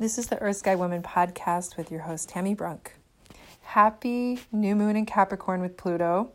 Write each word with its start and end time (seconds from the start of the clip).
This 0.00 0.16
is 0.16 0.28
the 0.28 0.40
Earth 0.40 0.58
Sky 0.58 0.76
Woman 0.76 1.02
podcast 1.02 1.76
with 1.76 1.90
your 1.90 2.02
host, 2.02 2.30
Tami 2.30 2.56
Brunk. 2.56 2.92
Happy 3.62 4.38
new 4.52 4.76
moon 4.76 4.94
in 4.94 5.04
Capricorn 5.04 5.60
with 5.60 5.76
Pluto 5.76 6.30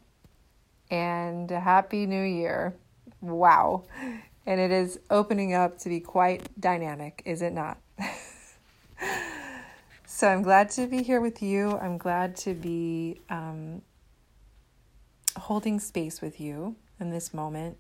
and 0.92 1.50
happy 1.50 2.06
new 2.06 2.24
year. 2.24 2.76
Wow. 3.22 3.86
And 4.46 4.60
it 4.60 4.72
is 4.72 5.00
opening 5.10 5.54
up 5.54 5.78
to 5.80 5.88
be 5.88 6.02
quite 6.02 6.50
dynamic, 6.60 7.22
is 7.24 7.42
it 7.42 7.54
not? 7.54 7.78
so 10.06 10.28
I'm 10.28 10.42
glad 10.42 10.70
to 10.72 10.86
be 10.86 11.02
here 11.02 11.22
with 11.22 11.42
you. 11.42 11.78
I'm 11.78 11.98
glad 11.98 12.36
to 12.40 12.54
be 12.54 13.22
um, 13.30 13.82
holding 15.38 15.80
space 15.80 16.22
with 16.22 16.42
you 16.42 16.76
in 17.00 17.12
this 17.12 17.34
moment. 17.34 17.78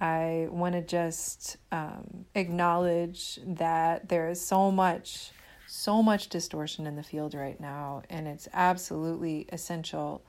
I 0.00 0.48
want 0.50 0.74
to 0.74 0.82
just 0.82 1.56
um, 1.72 2.26
acknowledge 2.34 3.40
that 3.46 4.08
there 4.08 4.28
is 4.28 4.44
so 4.44 4.70
much, 4.70 5.30
so 5.66 6.02
much 6.02 6.28
distortion 6.28 6.86
in 6.86 6.96
the 6.96 7.02
field 7.02 7.34
right 7.34 7.58
now, 7.58 8.02
and 8.10 8.28
it's 8.28 8.46
absolutely 8.52 9.46
essential 9.52 10.22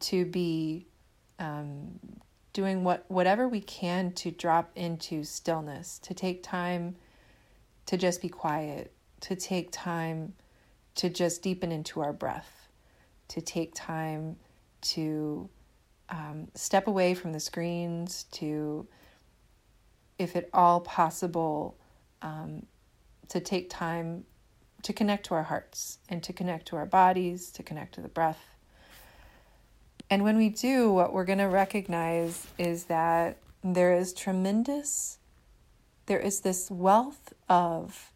to 0.00 0.24
be 0.24 0.86
um, 1.38 1.98
doing 2.52 2.84
what 2.84 3.04
whatever 3.08 3.46
we 3.48 3.60
can 3.60 4.12
to 4.12 4.30
drop 4.30 4.70
into 4.74 5.22
stillness, 5.22 5.98
to 5.98 6.14
take 6.14 6.42
time 6.42 6.96
to 7.86 7.98
just 7.98 8.22
be 8.22 8.28
quiet, 8.28 8.92
to 9.20 9.36
take 9.36 9.70
time 9.70 10.32
to 10.94 11.10
just 11.10 11.42
deepen 11.42 11.72
into 11.72 12.00
our 12.00 12.12
breath, 12.12 12.68
to 13.28 13.40
take 13.40 13.74
time 13.74 14.36
to 14.80 15.48
um, 16.08 16.48
step 16.54 16.86
away 16.86 17.14
from 17.14 17.32
the 17.32 17.40
screens 17.40 18.24
to, 18.32 18.86
if 20.18 20.36
at 20.36 20.48
all 20.52 20.80
possible, 20.80 21.76
um, 22.22 22.66
to 23.28 23.40
take 23.40 23.70
time 23.70 24.24
to 24.82 24.92
connect 24.92 25.26
to 25.26 25.34
our 25.34 25.42
hearts 25.42 25.98
and 26.08 26.22
to 26.22 26.32
connect 26.32 26.66
to 26.66 26.76
our 26.76 26.86
bodies, 26.86 27.50
to 27.52 27.62
connect 27.62 27.94
to 27.94 28.00
the 28.00 28.08
breath. 28.08 28.40
And 30.10 30.22
when 30.22 30.36
we 30.36 30.50
do, 30.50 30.92
what 30.92 31.12
we're 31.12 31.24
going 31.24 31.38
to 31.38 31.48
recognize 31.48 32.46
is 32.58 32.84
that 32.84 33.38
there 33.62 33.94
is 33.94 34.12
tremendous, 34.12 35.18
there 36.06 36.20
is 36.20 36.40
this 36.40 36.70
wealth 36.70 37.32
of 37.48 38.12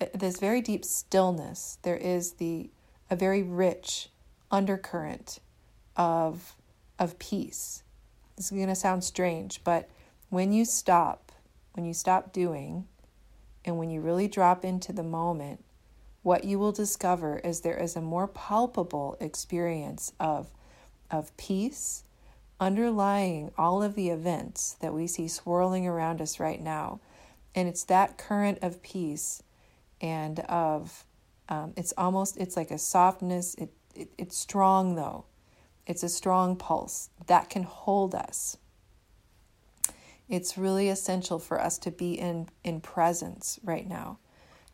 uh, 0.00 0.06
this 0.14 0.40
very 0.40 0.62
deep 0.62 0.84
stillness. 0.84 1.78
There 1.82 1.96
is 1.96 2.32
the 2.34 2.70
a 3.10 3.16
very 3.16 3.42
rich 3.42 4.08
undercurrent 4.50 5.38
of 5.96 6.56
of 7.02 7.18
peace. 7.18 7.82
This 8.36 8.46
is 8.46 8.52
going 8.52 8.68
to 8.68 8.76
sound 8.76 9.02
strange, 9.02 9.64
but 9.64 9.90
when 10.30 10.52
you 10.52 10.64
stop, 10.64 11.32
when 11.72 11.84
you 11.84 11.92
stop 11.92 12.32
doing, 12.32 12.86
and 13.64 13.76
when 13.76 13.90
you 13.90 14.00
really 14.00 14.28
drop 14.28 14.64
into 14.64 14.92
the 14.92 15.02
moment, 15.02 15.64
what 16.22 16.44
you 16.44 16.60
will 16.60 16.70
discover 16.70 17.38
is 17.38 17.60
there 17.60 17.76
is 17.76 17.96
a 17.96 18.00
more 18.00 18.28
palpable 18.28 19.16
experience 19.20 20.12
of, 20.20 20.46
of 21.10 21.36
peace 21.36 22.04
underlying 22.60 23.50
all 23.58 23.82
of 23.82 23.96
the 23.96 24.08
events 24.08 24.76
that 24.80 24.94
we 24.94 25.08
see 25.08 25.26
swirling 25.26 25.88
around 25.88 26.20
us 26.20 26.38
right 26.38 26.62
now. 26.62 27.00
And 27.56 27.68
it's 27.68 27.82
that 27.84 28.16
current 28.16 28.60
of 28.62 28.80
peace 28.80 29.42
and 30.00 30.38
of, 30.40 31.04
um, 31.48 31.72
it's 31.76 31.92
almost, 31.98 32.36
it's 32.36 32.56
like 32.56 32.70
a 32.70 32.78
softness. 32.78 33.56
It, 33.56 33.70
it, 33.96 34.12
it's 34.16 34.38
strong 34.38 34.94
though. 34.94 35.24
It's 35.92 36.02
a 36.02 36.08
strong 36.08 36.56
pulse 36.56 37.10
that 37.26 37.50
can 37.50 37.64
hold 37.64 38.14
us. 38.14 38.56
It's 40.26 40.56
really 40.56 40.88
essential 40.88 41.38
for 41.38 41.60
us 41.60 41.76
to 41.80 41.90
be 41.90 42.14
in, 42.18 42.48
in 42.64 42.80
presence 42.80 43.60
right 43.62 43.86
now, 43.86 44.16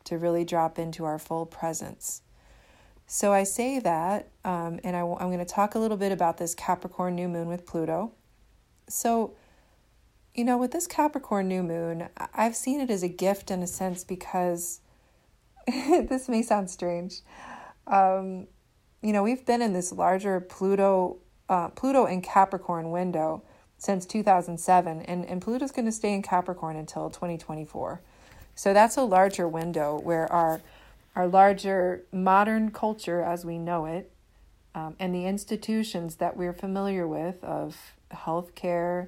to 0.05 0.17
really 0.17 0.45
drop 0.45 0.79
into 0.79 1.03
our 1.03 1.19
full 1.19 1.45
presence. 1.45 2.21
So 3.05 3.33
I 3.33 3.43
say 3.43 3.79
that, 3.79 4.29
um, 4.45 4.79
and 4.81 4.95
I, 4.95 5.01
I'm 5.01 5.27
going 5.27 5.39
to 5.39 5.45
talk 5.45 5.75
a 5.75 5.79
little 5.79 5.97
bit 5.97 6.13
about 6.13 6.37
this 6.37 6.55
Capricorn 6.55 7.15
new 7.15 7.27
moon 7.27 7.49
with 7.49 7.65
Pluto. 7.65 8.13
So, 8.87 9.33
you 10.33 10.45
know, 10.45 10.57
with 10.57 10.71
this 10.71 10.87
Capricorn 10.87 11.49
new 11.49 11.63
moon, 11.63 12.07
I've 12.33 12.55
seen 12.55 12.79
it 12.79 12.89
as 12.89 13.03
a 13.03 13.09
gift 13.09 13.51
in 13.51 13.61
a 13.61 13.67
sense 13.67 14.05
because 14.05 14.79
this 15.67 16.29
may 16.29 16.43
sound 16.43 16.69
strange. 16.69 17.23
Um, 17.87 18.47
you 19.01 19.13
know, 19.13 19.23
we've 19.23 19.45
been 19.45 19.61
in 19.61 19.73
this 19.73 19.91
larger 19.91 20.39
Pluto, 20.39 21.17
uh, 21.47 21.69
Pluto 21.69 22.05
and 22.05 22.23
Capricorn 22.23 22.91
window 22.91 23.43
since 23.77 24.05
2007, 24.05 25.01
and, 25.03 25.25
and 25.25 25.41
Pluto's 25.41 25.71
going 25.71 25.85
to 25.85 25.91
stay 25.91 26.13
in 26.13 26.21
Capricorn 26.21 26.75
until 26.75 27.09
2024. 27.09 28.01
So 28.55 28.73
that's 28.73 28.97
a 28.97 29.03
larger 29.03 29.47
window 29.47 29.99
where 29.99 30.31
our 30.31 30.61
our 31.15 31.27
larger 31.27 32.03
modern 32.11 32.71
culture 32.71 33.21
as 33.21 33.43
we 33.43 33.57
know 33.57 33.85
it, 33.85 34.11
um, 34.75 34.95
and 34.99 35.13
the 35.13 35.25
institutions 35.25 36.17
that 36.17 36.37
we're 36.37 36.53
familiar 36.53 37.07
with 37.07 37.43
of 37.43 37.93
healthcare, 38.11 39.07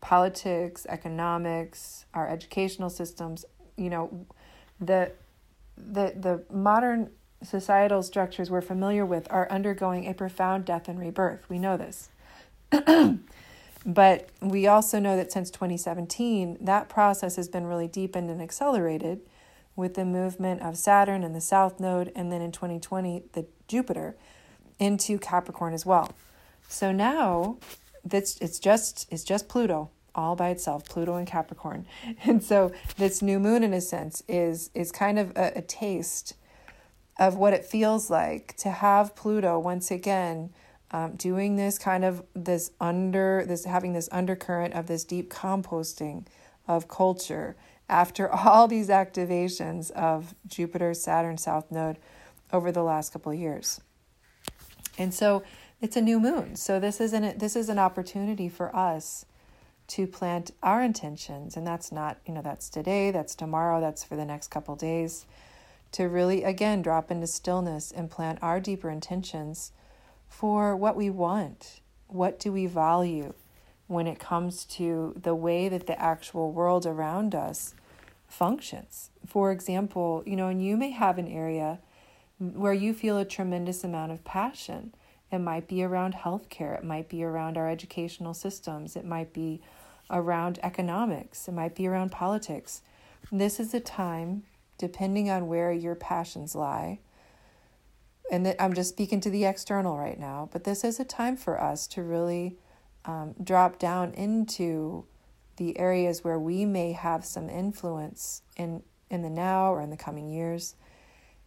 politics, 0.00 0.86
economics, 0.88 2.04
our 2.14 2.28
educational 2.28 2.90
systems, 2.90 3.44
you 3.76 3.90
know, 3.90 4.26
the 4.80 5.12
the 5.76 6.14
the 6.16 6.42
modern 6.54 7.10
societal 7.44 8.02
structures 8.02 8.50
we're 8.50 8.60
familiar 8.60 9.04
with 9.04 9.26
are 9.30 9.50
undergoing 9.50 10.06
a 10.06 10.14
profound 10.14 10.64
death 10.64 10.88
and 10.88 10.98
rebirth. 10.98 11.48
We 11.48 11.58
know 11.58 11.76
this. 11.76 12.08
but 13.86 14.28
we 14.40 14.66
also 14.66 14.98
know 14.98 15.16
that 15.16 15.32
since 15.32 15.50
2017, 15.50 16.58
that 16.60 16.88
process 16.88 17.36
has 17.36 17.48
been 17.48 17.66
really 17.66 17.88
deepened 17.88 18.30
and 18.30 18.40
accelerated 18.40 19.20
with 19.76 19.94
the 19.94 20.04
movement 20.04 20.62
of 20.62 20.76
Saturn 20.76 21.24
and 21.24 21.34
the 21.34 21.40
South 21.40 21.80
Node, 21.80 22.12
and 22.14 22.30
then 22.30 22.40
in 22.40 22.52
2020, 22.52 23.24
the 23.32 23.46
Jupiter 23.66 24.16
into 24.78 25.18
Capricorn 25.18 25.74
as 25.74 25.84
well. 25.84 26.12
So 26.68 26.92
now 26.92 27.58
that's 28.04 28.36
it's 28.38 28.58
just 28.58 29.06
it's 29.10 29.24
just 29.24 29.48
Pluto 29.48 29.90
all 30.14 30.36
by 30.36 30.50
itself, 30.50 30.88
Pluto 30.88 31.16
and 31.16 31.26
Capricorn. 31.26 31.86
And 32.24 32.42
so 32.42 32.72
this 32.96 33.20
new 33.20 33.38
moon 33.38 33.62
in 33.62 33.74
a 33.74 33.80
sense 33.80 34.22
is 34.28 34.70
is 34.74 34.92
kind 34.92 35.18
of 35.18 35.30
a, 35.36 35.58
a 35.58 35.62
taste 35.62 36.34
of 37.18 37.36
what 37.36 37.52
it 37.52 37.64
feels 37.64 38.10
like 38.10 38.56
to 38.56 38.70
have 38.70 39.14
Pluto 39.14 39.58
once 39.58 39.90
again 39.90 40.50
um, 40.90 41.16
doing 41.16 41.56
this 41.56 41.78
kind 41.78 42.04
of 42.04 42.24
this 42.34 42.70
under 42.80 43.44
this 43.46 43.64
having 43.64 43.92
this 43.92 44.08
undercurrent 44.12 44.74
of 44.74 44.86
this 44.86 45.04
deep 45.04 45.30
composting 45.30 46.26
of 46.68 46.88
culture 46.88 47.56
after 47.88 48.30
all 48.32 48.68
these 48.68 48.88
activations 48.88 49.90
of 49.92 50.34
Jupiter, 50.46 50.94
Saturn, 50.94 51.38
South 51.38 51.70
Node 51.70 51.98
over 52.52 52.70
the 52.70 52.82
last 52.82 53.12
couple 53.12 53.32
of 53.32 53.38
years. 53.38 53.80
And 54.96 55.12
so 55.12 55.42
it's 55.80 55.96
a 55.96 56.00
new 56.00 56.20
moon. 56.20 56.56
So 56.56 56.78
this 56.78 57.00
is 57.00 57.12
an 57.12 57.38
this 57.38 57.56
is 57.56 57.68
an 57.68 57.78
opportunity 57.78 58.48
for 58.48 58.74
us 58.74 59.26
to 59.86 60.06
plant 60.06 60.50
our 60.62 60.82
intentions 60.82 61.56
and 61.56 61.66
that's 61.66 61.92
not, 61.92 62.18
you 62.26 62.32
know, 62.32 62.40
that's 62.40 62.68
today, 62.68 63.10
that's 63.10 63.34
tomorrow, 63.34 63.80
that's 63.80 64.02
for 64.02 64.16
the 64.16 64.24
next 64.24 64.48
couple 64.48 64.74
days 64.76 65.26
to 65.94 66.08
really, 66.08 66.42
again, 66.42 66.82
drop 66.82 67.12
into 67.12 67.28
stillness 67.28 67.92
and 67.92 68.10
plant 68.10 68.40
our 68.42 68.58
deeper 68.58 68.90
intentions 68.90 69.70
for 70.26 70.74
what 70.74 70.96
we 70.96 71.08
want. 71.08 71.80
What 72.08 72.40
do 72.40 72.50
we 72.50 72.66
value 72.66 73.32
when 73.86 74.08
it 74.08 74.18
comes 74.18 74.64
to 74.64 75.14
the 75.16 75.36
way 75.36 75.68
that 75.68 75.86
the 75.86 76.00
actual 76.00 76.50
world 76.50 76.84
around 76.84 77.32
us 77.32 77.76
functions? 78.26 79.10
For 79.24 79.52
example, 79.52 80.24
you 80.26 80.34
know, 80.34 80.48
and 80.48 80.64
you 80.64 80.76
may 80.76 80.90
have 80.90 81.16
an 81.16 81.28
area 81.28 81.78
where 82.40 82.72
you 82.72 82.92
feel 82.92 83.16
a 83.16 83.24
tremendous 83.24 83.84
amount 83.84 84.10
of 84.10 84.24
passion. 84.24 84.94
It 85.30 85.38
might 85.38 85.68
be 85.68 85.84
around 85.84 86.14
healthcare, 86.14 86.76
it 86.76 86.84
might 86.84 87.08
be 87.08 87.22
around 87.22 87.56
our 87.56 87.70
educational 87.70 88.34
systems, 88.34 88.96
it 88.96 89.04
might 89.04 89.32
be 89.32 89.60
around 90.10 90.58
economics, 90.64 91.46
it 91.46 91.52
might 91.52 91.76
be 91.76 91.86
around 91.86 92.10
politics. 92.10 92.82
This 93.30 93.60
is 93.60 93.72
a 93.72 93.80
time 93.80 94.42
depending 94.78 95.30
on 95.30 95.46
where 95.46 95.72
your 95.72 95.94
passions 95.94 96.54
lie. 96.54 97.00
And 98.30 98.46
that 98.46 98.60
I'm 98.62 98.72
just 98.72 98.88
speaking 98.88 99.20
to 99.20 99.30
the 99.30 99.44
external 99.44 99.98
right 99.98 100.18
now, 100.18 100.48
but 100.50 100.64
this 100.64 100.82
is 100.82 100.98
a 100.98 101.04
time 101.04 101.36
for 101.36 101.60
us 101.60 101.86
to 101.88 102.02
really 102.02 102.56
um, 103.04 103.34
drop 103.42 103.78
down 103.78 104.12
into 104.14 105.04
the 105.56 105.78
areas 105.78 106.24
where 106.24 106.38
we 106.38 106.64
may 106.64 106.92
have 106.92 107.24
some 107.24 107.48
influence 107.48 108.42
in 108.56 108.82
in 109.10 109.22
the 109.22 109.30
now 109.30 109.72
or 109.72 109.82
in 109.82 109.90
the 109.90 109.96
coming 109.96 110.28
years 110.28 110.74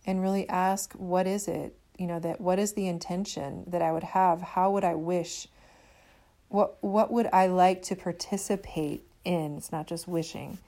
and 0.06 0.22
really 0.22 0.48
ask 0.48 0.94
what 0.94 1.28
is 1.28 1.48
it 1.48 1.76
you 1.98 2.08
know 2.08 2.20
that 2.20 2.40
what 2.40 2.60
is 2.60 2.74
the 2.74 2.88
intention 2.88 3.64
that 3.68 3.82
I 3.82 3.92
would 3.92 4.04
have? 4.04 4.42
How 4.42 4.72
would 4.72 4.84
I 4.84 4.96
wish? 4.96 5.48
What 6.50 6.78
what 6.82 7.12
would 7.12 7.28
I 7.34 7.48
like 7.48 7.82
to 7.84 7.96
participate 7.96 9.04
in? 9.26 9.58
It's 9.58 9.72
not 9.72 9.88
just 9.88 10.08
wishing 10.08 10.60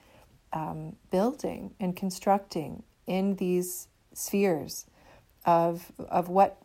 um, 0.52 0.96
building 1.10 1.74
and 1.80 1.96
constructing 1.96 2.82
in 3.06 3.36
these 3.36 3.88
spheres 4.12 4.86
of, 5.46 5.92
of 5.98 6.28
what 6.28 6.60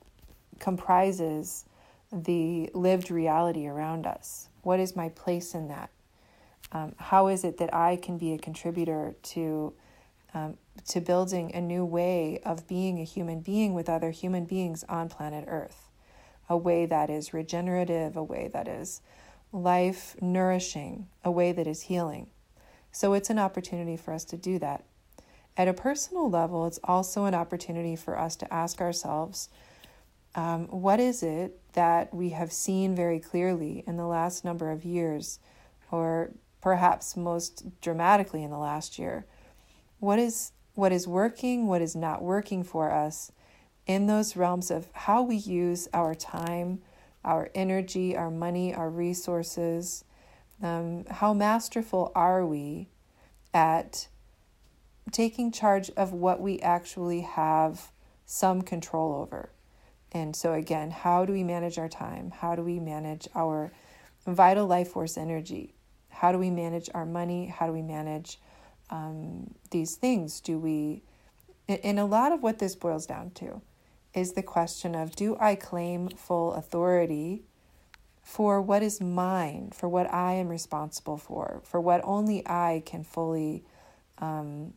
comprises 0.59 1.65
the 2.11 2.69
lived 2.73 3.11
reality 3.11 3.67
around 3.67 4.05
us. 4.05 4.49
What 4.61 4.79
is 4.79 4.95
my 4.95 5.09
place 5.09 5.53
in 5.53 5.67
that? 5.67 5.89
Um, 6.71 6.93
how 6.97 7.27
is 7.27 7.43
it 7.43 7.57
that 7.57 7.73
I 7.73 7.95
can 7.95 8.17
be 8.17 8.33
a 8.33 8.37
contributor 8.37 9.15
to 9.21 9.73
um, 10.33 10.57
to 10.87 10.99
building 10.99 11.55
a 11.55 11.61
new 11.61 11.85
way 11.85 12.41
of 12.43 12.67
being 12.67 12.99
a 12.99 13.05
human 13.05 13.39
being 13.39 13.73
with 13.73 13.87
other 13.87 14.11
human 14.11 14.43
beings 14.43 14.83
on 14.89 15.07
planet 15.07 15.45
Earth, 15.47 15.89
a 16.49 16.57
way 16.57 16.85
that 16.85 17.09
is 17.09 17.33
regenerative, 17.33 18.17
a 18.17 18.23
way 18.23 18.49
that 18.51 18.67
is 18.67 19.01
life 19.53 20.17
nourishing, 20.21 21.07
a 21.23 21.31
way 21.31 21.53
that 21.53 21.65
is 21.65 21.83
healing. 21.83 22.27
So 22.95 23.11
it's 23.11 23.29
an 23.29 23.39
opportunity 23.39 23.97
for 23.97 24.13
us 24.13 24.23
to 24.23 24.37
do 24.37 24.57
that. 24.59 24.85
At 25.57 25.67
a 25.67 25.73
personal 25.73 26.29
level, 26.29 26.65
it's 26.65 26.79
also 26.81 27.25
an 27.25 27.33
opportunity 27.33 27.97
for 27.97 28.17
us 28.17 28.37
to 28.37 28.53
ask 28.53 28.79
ourselves 28.79 29.49
um, 30.33 30.67
what 30.67 31.01
is 31.01 31.21
it 31.21 31.59
that 31.73 32.13
we 32.13 32.29
have 32.29 32.53
seen 32.53 32.95
very 32.95 33.19
clearly 33.19 33.83
in 33.85 33.97
the 33.97 34.05
last 34.05 34.45
number 34.45 34.71
of 34.71 34.85
years, 34.85 35.39
or 35.91 36.31
perhaps 36.61 37.17
most 37.17 37.65
dramatically 37.81 38.43
in 38.43 38.49
the 38.49 38.57
last 38.57 38.97
year? 38.97 39.25
What 39.99 40.17
is 40.17 40.53
what 40.75 40.93
is 40.93 41.05
working, 41.05 41.67
what 41.67 41.81
is 41.81 41.97
not 41.97 42.23
working 42.23 42.63
for 42.63 42.93
us 42.93 43.29
in 43.85 44.07
those 44.07 44.37
realms 44.37 44.71
of 44.71 44.87
how 44.93 45.21
we 45.21 45.35
use 45.35 45.89
our 45.93 46.15
time, 46.15 46.79
our 47.25 47.49
energy, 47.53 48.15
our 48.15 48.31
money, 48.31 48.73
our 48.73 48.89
resources. 48.89 50.05
Um, 50.61 51.05
how 51.09 51.33
masterful 51.33 52.11
are 52.15 52.45
we 52.45 52.89
at 53.53 54.07
taking 55.11 55.51
charge 55.51 55.91
of 55.91 56.13
what 56.13 56.39
we 56.41 56.59
actually 56.59 57.21
have 57.21 57.91
some 58.25 58.61
control 58.61 59.13
over? 59.13 59.49
And 60.11 60.35
so, 60.35 60.53
again, 60.53 60.91
how 60.91 61.25
do 61.25 61.33
we 61.33 61.43
manage 61.43 61.77
our 61.77 61.89
time? 61.89 62.31
How 62.31 62.55
do 62.55 62.63
we 62.63 62.79
manage 62.79 63.27
our 63.35 63.71
vital 64.25 64.65
life 64.65 64.89
force 64.89 65.17
energy? 65.17 65.73
How 66.09 66.31
do 66.31 66.37
we 66.37 66.49
manage 66.49 66.89
our 66.93 67.05
money? 67.05 67.47
How 67.47 67.67
do 67.67 67.73
we 67.73 67.81
manage 67.81 68.39
um, 68.89 69.53
these 69.71 69.95
things? 69.95 70.39
Do 70.39 70.57
we, 70.57 71.03
and 71.67 71.99
a 71.99 72.05
lot 72.05 72.31
of 72.31 72.41
what 72.41 72.59
this 72.59 72.75
boils 72.75 73.05
down 73.05 73.31
to 73.31 73.61
is 74.13 74.31
the 74.31 74.43
question 74.43 74.95
of 74.95 75.15
do 75.15 75.35
I 75.39 75.55
claim 75.55 76.07
full 76.07 76.53
authority 76.53 77.43
for 78.25 78.59
what 78.59 78.81
is 78.81 78.99
mine, 78.99 79.69
for 79.71 79.87
what 79.87 80.11
I 80.11 80.33
am 80.33 80.49
responsible 80.49 81.15
for, 81.15 81.61
for 81.63 81.79
what 81.79 82.01
only 82.03 82.45
I 82.47 82.81
can 82.83 83.03
fully 83.03 83.63
um, 84.17 84.73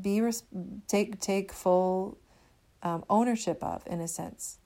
be 0.00 0.22
res- 0.22 0.42
take 0.88 1.20
take 1.20 1.52
full 1.52 2.16
um, 2.82 3.04
ownership 3.10 3.62
of, 3.62 3.86
in 3.86 4.00
a 4.00 4.08
sense. 4.08 4.56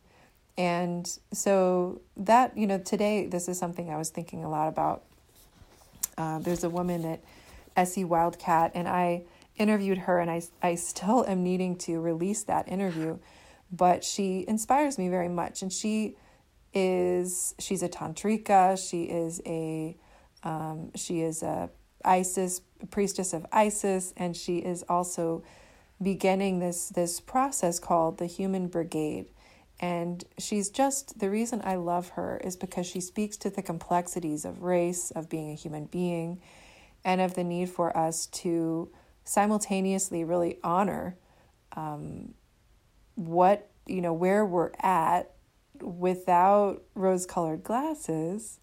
And 0.57 1.07
so 1.33 2.01
that 2.17 2.57
you 2.57 2.69
know 2.69 2.79
today 2.79 3.27
this 3.27 3.49
is 3.49 3.59
something 3.59 3.91
I 3.91 3.97
was 3.97 4.11
thinking 4.11 4.45
a 4.45 4.49
lot 4.49 4.69
about. 4.69 5.03
Uh, 6.17 6.39
there's 6.39 6.63
a 6.63 6.71
woman 6.71 7.05
at 7.05 7.21
SE 7.89 8.05
Wildcat, 8.05 8.71
and 8.75 8.87
I 8.89 9.25
interviewed 9.57 9.99
her, 9.99 10.21
and 10.21 10.31
I 10.31 10.43
I 10.63 10.77
still 10.77 11.27
am 11.27 11.43
needing 11.43 11.77
to 11.79 12.01
release 12.01 12.45
that 12.45 12.69
interview 12.69 13.19
but 13.71 14.05
she 14.05 14.45
inspires 14.49 14.99
me 14.99 15.09
very 15.09 15.29
much. 15.29 15.63
And 15.63 15.73
she 15.73 16.17
is 16.75 17.55
she's 17.59 17.83
a 17.83 17.89
tantrika. 17.89 18.79
She 18.79 19.05
is 19.05 19.41
a 19.47 19.97
um, 20.43 20.91
she 20.95 21.21
is 21.21 21.43
a 21.43 21.71
Isis 22.05 22.61
priestess 22.91 23.33
of 23.33 23.47
Isis, 23.53 24.13
and 24.17 24.37
she 24.37 24.59
is 24.59 24.85
also 24.89 25.43
beginning 26.01 26.61
this 26.61 26.89
this 26.91 27.21
process 27.21 27.79
called 27.79 28.19
the 28.19 28.27
Human 28.27 28.69
Brigade. 28.69 29.27
And 29.81 30.25
she's 30.39 30.71
just 30.71 31.21
the 31.21 31.31
reason 31.31 31.61
I 31.65 31.77
love 31.77 32.11
her 32.11 32.41
is 32.43 32.57
because 32.57 32.87
she 32.87 33.01
speaks 33.01 33.37
to 33.39 33.51
the 33.51 33.63
complexities 33.63 34.45
of 34.45 34.63
race, 34.63 35.11
of 35.13 35.29
being 35.29 35.51
a 35.51 35.55
human 35.55 35.85
being, 35.87 36.41
and 37.05 37.21
of 37.21 37.35
the 37.35 37.45
need 37.45 37.71
for 37.71 37.97
us 37.97 38.27
to 38.27 38.91
simultaneously 39.25 40.25
really 40.25 40.59
honor 40.65 41.17
um, 41.77 42.35
what, 43.15 43.69
you 43.87 44.01
know, 44.01 44.13
where 44.13 44.45
we're 44.45 44.73
at 44.81 45.31
without 45.83 46.83
rose 46.95 47.27
colored 47.27 47.63
glasses 47.63 48.61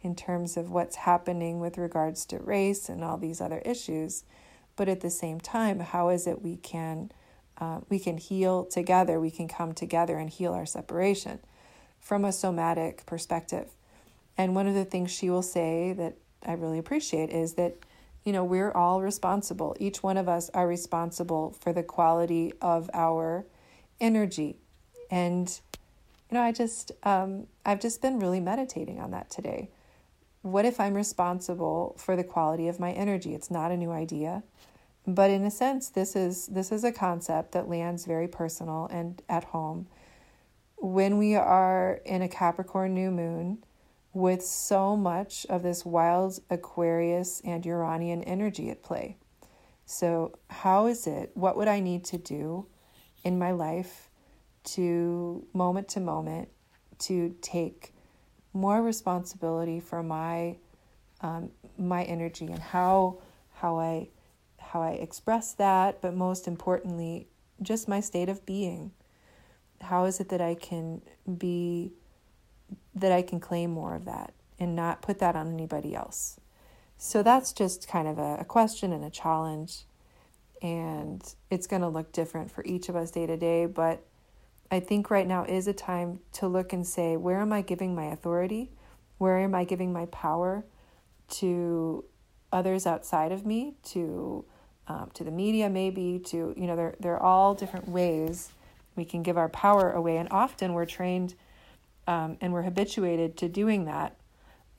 in 0.00 0.14
terms 0.14 0.56
of 0.56 0.70
what's 0.70 0.96
happening 0.96 1.60
with 1.60 1.76
regards 1.78 2.24
to 2.26 2.38
race 2.38 2.88
and 2.88 3.02
all 3.02 3.18
these 3.18 3.40
other 3.40 3.58
issues. 3.64 4.24
But 4.76 4.88
at 4.88 5.00
the 5.00 5.10
same 5.10 5.40
time, 5.40 5.80
how 5.80 6.08
is 6.08 6.26
it 6.26 6.42
we 6.42 6.56
can 6.56 7.10
uh, 7.60 7.80
we 7.88 7.98
can 7.98 8.18
heal 8.18 8.64
together, 8.64 9.18
we 9.18 9.32
can 9.32 9.48
come 9.48 9.72
together 9.72 10.16
and 10.16 10.30
heal 10.30 10.52
our 10.52 10.66
separation 10.66 11.40
from 11.98 12.24
a 12.24 12.32
somatic 12.32 13.04
perspective. 13.04 13.70
And 14.36 14.54
one 14.54 14.68
of 14.68 14.74
the 14.74 14.84
things 14.84 15.10
she 15.10 15.28
will 15.28 15.42
say 15.42 15.92
that 15.94 16.14
I 16.46 16.52
really 16.52 16.78
appreciate 16.78 17.30
is 17.30 17.54
that, 17.54 17.78
you 18.22 18.32
know, 18.32 18.44
we're 18.44 18.70
all 18.70 19.02
responsible. 19.02 19.76
Each 19.80 20.02
one 20.02 20.16
of 20.16 20.28
us 20.28 20.48
are 20.54 20.68
responsible 20.68 21.56
for 21.60 21.72
the 21.72 21.82
quality 21.82 22.52
of 22.62 22.88
our 22.94 23.44
energy. 24.00 24.58
And, 25.10 25.60
you 26.30 26.36
know, 26.36 26.42
I 26.42 26.52
just, 26.52 26.92
um, 27.04 27.46
I've 27.64 27.80
just 27.80 28.02
been 28.02 28.18
really 28.18 28.40
meditating 28.40 29.00
on 29.00 29.10
that 29.12 29.30
today. 29.30 29.70
What 30.42 30.64
if 30.64 30.78
I'm 30.78 30.94
responsible 30.94 31.96
for 31.98 32.16
the 32.16 32.24
quality 32.24 32.68
of 32.68 32.78
my 32.78 32.92
energy? 32.92 33.34
It's 33.34 33.50
not 33.50 33.72
a 33.72 33.76
new 33.76 33.90
idea. 33.90 34.42
But 35.06 35.30
in 35.30 35.42
a 35.44 35.50
sense, 35.50 35.88
this 35.88 36.14
is 36.14 36.48
this 36.48 36.70
is 36.70 36.84
a 36.84 36.92
concept 36.92 37.52
that 37.52 37.66
lands 37.66 38.04
very 38.04 38.28
personal 38.28 38.88
and 38.92 39.22
at 39.26 39.44
home. 39.44 39.86
When 40.76 41.16
we 41.16 41.34
are 41.34 42.00
in 42.04 42.20
a 42.20 42.28
Capricorn 42.28 42.92
new 42.92 43.10
moon 43.10 43.64
with 44.12 44.44
so 44.44 44.96
much 44.96 45.46
of 45.46 45.62
this 45.62 45.84
wild 45.84 46.40
Aquarius 46.50 47.40
and 47.42 47.64
Uranian 47.64 48.22
energy 48.24 48.68
at 48.68 48.82
play. 48.82 49.16
So, 49.86 50.38
how 50.50 50.86
is 50.86 51.06
it? 51.06 51.30
What 51.32 51.56
would 51.56 51.68
I 51.68 51.80
need 51.80 52.04
to 52.06 52.18
do 52.18 52.66
in 53.24 53.38
my 53.38 53.52
life 53.52 54.07
to 54.64 55.46
moment 55.52 55.88
to 55.88 56.00
moment 56.00 56.48
to 56.98 57.34
take 57.40 57.92
more 58.52 58.82
responsibility 58.82 59.80
for 59.80 60.02
my 60.02 60.56
um, 61.20 61.50
my 61.78 62.04
energy 62.04 62.46
and 62.46 62.58
how 62.58 63.18
how 63.54 63.78
I 63.78 64.08
how 64.58 64.82
I 64.82 64.90
express 64.92 65.54
that, 65.54 66.02
but 66.02 66.14
most 66.14 66.46
importantly, 66.46 67.26
just 67.62 67.88
my 67.88 68.00
state 68.00 68.28
of 68.28 68.44
being. 68.44 68.92
How 69.80 70.04
is 70.04 70.20
it 70.20 70.28
that 70.28 70.40
I 70.40 70.54
can 70.54 71.02
be 71.38 71.92
that 72.94 73.12
I 73.12 73.22
can 73.22 73.40
claim 73.40 73.70
more 73.70 73.94
of 73.94 74.04
that 74.04 74.34
and 74.58 74.74
not 74.74 75.02
put 75.02 75.18
that 75.20 75.36
on 75.36 75.52
anybody 75.52 75.94
else? 75.94 76.38
So 76.96 77.22
that's 77.22 77.52
just 77.52 77.88
kind 77.88 78.08
of 78.08 78.18
a, 78.18 78.38
a 78.40 78.44
question 78.44 78.92
and 78.92 79.04
a 79.04 79.10
challenge 79.10 79.84
and 80.60 81.22
it's 81.50 81.66
going 81.66 81.82
to 81.82 81.88
look 81.88 82.12
different 82.12 82.50
for 82.50 82.64
each 82.64 82.88
of 82.88 82.96
us 82.96 83.10
day 83.10 83.26
to 83.26 83.36
day. 83.36 83.66
But 83.66 84.04
I 84.70 84.80
think 84.80 85.10
right 85.10 85.26
now 85.26 85.44
is 85.44 85.66
a 85.66 85.72
time 85.72 86.20
to 86.34 86.46
look 86.46 86.72
and 86.72 86.86
say, 86.86 87.16
where 87.16 87.40
am 87.40 87.52
I 87.52 87.62
giving 87.62 87.94
my 87.94 88.06
authority? 88.06 88.70
Where 89.16 89.38
am 89.38 89.54
I 89.54 89.64
giving 89.64 89.92
my 89.92 90.06
power 90.06 90.64
to 91.28 92.04
others 92.52 92.86
outside 92.86 93.32
of 93.32 93.44
me, 93.44 93.74
to 93.84 94.44
um, 94.86 95.10
to 95.14 95.22
the 95.22 95.30
media, 95.30 95.68
maybe 95.68 96.18
to 96.26 96.54
you 96.56 96.66
know, 96.66 96.94
there 96.98 97.14
are 97.14 97.22
all 97.22 97.54
different 97.54 97.88
ways 97.88 98.52
we 98.96 99.04
can 99.04 99.22
give 99.22 99.36
our 99.36 99.48
power 99.48 99.92
away, 99.92 100.16
and 100.16 100.28
often 100.30 100.72
we're 100.72 100.86
trained 100.86 101.34
um, 102.06 102.38
and 102.40 102.52
we're 102.52 102.62
habituated 102.62 103.36
to 103.36 103.48
doing 103.48 103.84
that 103.84 104.16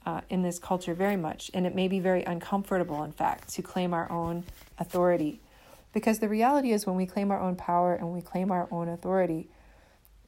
uh, 0.06 0.22
in 0.30 0.42
this 0.42 0.58
culture 0.58 0.96
very 0.96 1.16
much, 1.16 1.52
and 1.54 1.68
it 1.68 1.76
may 1.76 1.88
be 1.88 2.00
very 2.00 2.24
uncomfortable, 2.24 3.04
in 3.04 3.12
fact, 3.12 3.50
to 3.50 3.62
claim 3.62 3.94
our 3.94 4.12
own 4.12 4.44
authority. 4.80 5.42
Because 5.94 6.20
the 6.20 6.30
reality 6.30 6.72
is, 6.72 6.88
when 6.88 6.96
we 6.96 7.06
claim 7.06 7.32
our 7.32 7.40
own 7.40 7.56
power 7.56 7.94
and 7.94 8.12
we 8.12 8.22
claim 8.22 8.52
our 8.52 8.68
own 8.72 8.90
authority, 8.90 9.50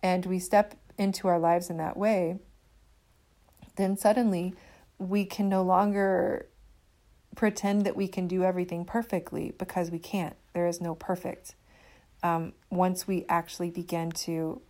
and 0.04 0.26
we 0.26 0.40
step 0.40 0.76
into 0.98 1.28
our 1.28 1.40
lives 1.40 1.70
in 1.70 1.78
that 1.78 1.98
way, 1.98 2.40
then 3.76 3.98
suddenly 3.98 4.54
we 4.98 5.26
can 5.26 5.50
no 5.50 5.64
longer 5.64 6.48
pretend 7.36 7.86
that 7.86 7.96
we 7.96 8.08
can 8.08 8.28
do 8.28 8.44
everything 8.44 8.86
perfectly 8.86 9.54
because 9.58 9.90
we 9.90 10.00
can't. 10.00 10.36
There 10.54 10.68
is 10.68 10.82
no 10.82 10.96
perfect. 10.96 11.56
Um, 12.24 12.54
once 12.70 13.08
we 13.08 13.26
actually 13.30 13.72
begin 13.72 14.12
to 14.12 14.62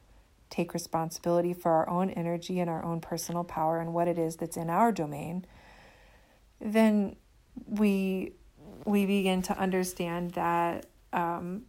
take 0.50 0.73
responsibility 0.73 1.53
for 1.53 1.71
our 1.71 1.89
own 1.89 2.09
energy 2.11 2.59
and 2.59 2.69
our 2.69 2.83
own 2.83 3.01
personal 3.01 3.43
power 3.43 3.79
and 3.79 3.93
what 3.93 4.07
it 4.07 4.19
is 4.19 4.35
that's 4.35 4.57
in 4.57 4.69
our 4.69 4.91
domain, 4.91 5.45
then 6.59 7.15
we 7.65 8.33
we 8.85 9.05
begin 9.05 9.41
to 9.43 9.57
understand 9.57 10.31
that, 10.31 10.88
um, 11.13 11.63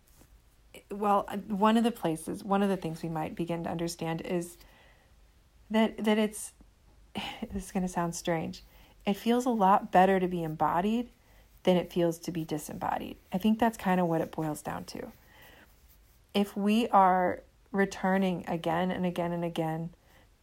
well, 0.90 1.28
one 1.48 1.76
of 1.76 1.84
the 1.84 1.90
places, 1.90 2.44
one 2.44 2.62
of 2.62 2.68
the 2.68 2.76
things 2.76 3.02
we 3.02 3.08
might 3.08 3.34
begin 3.34 3.64
to 3.64 3.70
understand 3.70 4.22
is 4.22 4.56
that 5.70 6.04
that 6.04 6.18
it's. 6.18 6.52
This 7.52 7.66
is 7.66 7.72
going 7.72 7.82
to 7.82 7.88
sound 7.88 8.14
strange. 8.14 8.64
It 9.04 9.14
feels 9.14 9.44
a 9.44 9.50
lot 9.50 9.92
better 9.92 10.18
to 10.18 10.28
be 10.28 10.42
embodied 10.42 11.10
than 11.64 11.76
it 11.76 11.92
feels 11.92 12.18
to 12.20 12.32
be 12.32 12.44
disembodied. 12.44 13.16
I 13.32 13.38
think 13.38 13.58
that's 13.58 13.76
kind 13.76 14.00
of 14.00 14.06
what 14.06 14.20
it 14.20 14.32
boils 14.32 14.62
down 14.62 14.84
to. 14.84 15.12
If 16.32 16.56
we 16.56 16.88
are 16.88 17.42
returning 17.72 18.44
again 18.48 18.90
and 18.90 19.04
again 19.04 19.32
and 19.32 19.44
again 19.44 19.90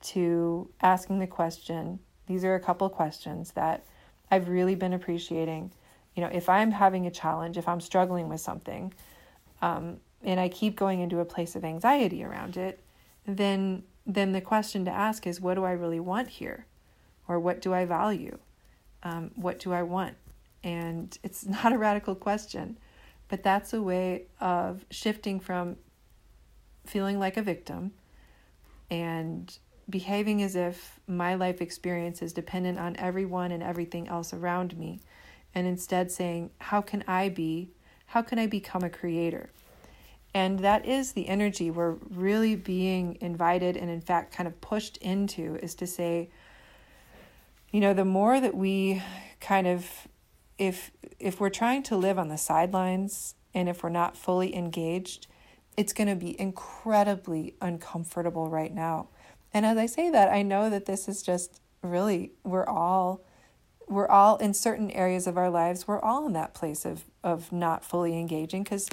to 0.01 0.69
asking 0.81 1.19
the 1.19 1.27
question, 1.27 1.99
these 2.27 2.43
are 2.43 2.53
a 2.53 2.59
couple 2.59 2.85
of 2.85 2.93
questions 2.93 3.51
that 3.53 3.85
I've 4.29 4.49
really 4.49 4.75
been 4.75 4.93
appreciating 4.93 5.71
you 6.19 6.25
know, 6.25 6.31
if 6.33 6.49
I'm 6.49 6.71
having 6.71 7.07
a 7.07 7.11
challenge, 7.11 7.57
if 7.57 7.65
I'm 7.65 7.79
struggling 7.79 8.27
with 8.27 8.41
something, 8.41 8.93
um, 9.61 10.01
and 10.23 10.39
I 10.39 10.49
keep 10.49 10.75
going 10.75 10.99
into 10.99 11.19
a 11.19 11.25
place 11.25 11.55
of 11.55 11.63
anxiety 11.63 12.23
around 12.23 12.57
it, 12.57 12.83
then 13.25 13.83
then 14.05 14.31
the 14.31 14.41
question 14.41 14.85
to 14.85 14.91
ask 14.91 15.27
is, 15.27 15.39
what 15.39 15.53
do 15.53 15.63
I 15.63 15.71
really 15.71 15.99
want 15.99 16.29
here, 16.29 16.65
or 17.27 17.39
what 17.39 17.61
do 17.61 17.73
I 17.73 17.85
value? 17.85 18.39
Um, 19.03 19.31
what 19.35 19.59
do 19.59 19.71
I 19.71 19.83
want? 19.83 20.15
And 20.63 21.15
it's 21.23 21.45
not 21.45 21.73
a 21.73 21.77
radical 21.77 22.15
question, 22.15 22.77
but 23.27 23.43
that's 23.43 23.73
a 23.73 23.81
way 23.81 24.23
of 24.41 24.85
shifting 24.89 25.39
from 25.39 25.77
feeling 26.85 27.19
like 27.19 27.37
a 27.37 27.43
victim 27.43 27.91
and 28.89 29.59
behaving 29.89 30.41
as 30.41 30.55
if 30.55 30.99
my 31.07 31.35
life 31.35 31.61
experience 31.61 32.21
is 32.21 32.33
dependent 32.33 32.79
on 32.79 32.95
everyone 32.97 33.51
and 33.51 33.61
everything 33.61 34.07
else 34.07 34.33
around 34.33 34.77
me, 34.77 34.99
and 35.53 35.67
instead 35.67 36.11
saying, 36.11 36.49
How 36.59 36.81
can 36.81 37.03
I 37.07 37.29
be? 37.29 37.69
How 38.07 38.23
can 38.23 38.39
I 38.39 38.47
become 38.47 38.83
a 38.83 38.89
creator? 38.89 39.51
And 40.33 40.59
that 40.59 40.85
is 40.85 41.13
the 41.13 41.27
energy 41.27 41.71
we're 41.71 41.95
really 42.09 42.55
being 42.55 43.17
invited 43.19 43.75
and, 43.75 43.89
in 43.89 44.01
fact, 44.01 44.33
kind 44.33 44.47
of 44.47 44.61
pushed 44.61 44.97
into 44.97 45.55
is 45.63 45.73
to 45.75 45.87
say, 45.87 46.29
you 47.71 47.79
know, 47.79 47.93
the 47.93 48.05
more 48.05 48.39
that 48.39 48.55
we 48.55 49.01
kind 49.41 49.67
of, 49.67 50.07
if 50.57 50.91
if 51.19 51.39
we're 51.39 51.49
trying 51.49 51.83
to 51.83 51.97
live 51.97 52.19
on 52.19 52.29
the 52.29 52.37
sidelines 52.37 53.35
and 53.53 53.67
if 53.67 53.83
we're 53.83 53.89
not 53.89 54.15
fully 54.15 54.55
engaged, 54.55 55.27
it's 55.77 55.93
going 55.93 56.07
to 56.07 56.15
be 56.15 56.39
incredibly 56.39 57.55
uncomfortable 57.61 58.49
right 58.49 58.73
now. 58.73 59.09
And 59.53 59.65
as 59.65 59.77
I 59.77 59.85
say 59.85 60.09
that, 60.09 60.29
I 60.29 60.41
know 60.41 60.69
that 60.69 60.85
this 60.85 61.07
is 61.07 61.23
just 61.23 61.61
really 61.81 62.33
we're 62.43 62.67
all 62.67 63.23
we're 63.87 64.07
all 64.07 64.37
in 64.37 64.53
certain 64.53 64.91
areas 64.91 65.25
of 65.25 65.37
our 65.37 65.49
lives, 65.49 65.87
we're 65.87 66.01
all 66.01 66.27
in 66.27 66.33
that 66.33 66.53
place 66.53 66.85
of 66.85 67.05
of 67.23 67.51
not 67.51 67.83
fully 67.83 68.17
engaging 68.17 68.63
because 68.63 68.87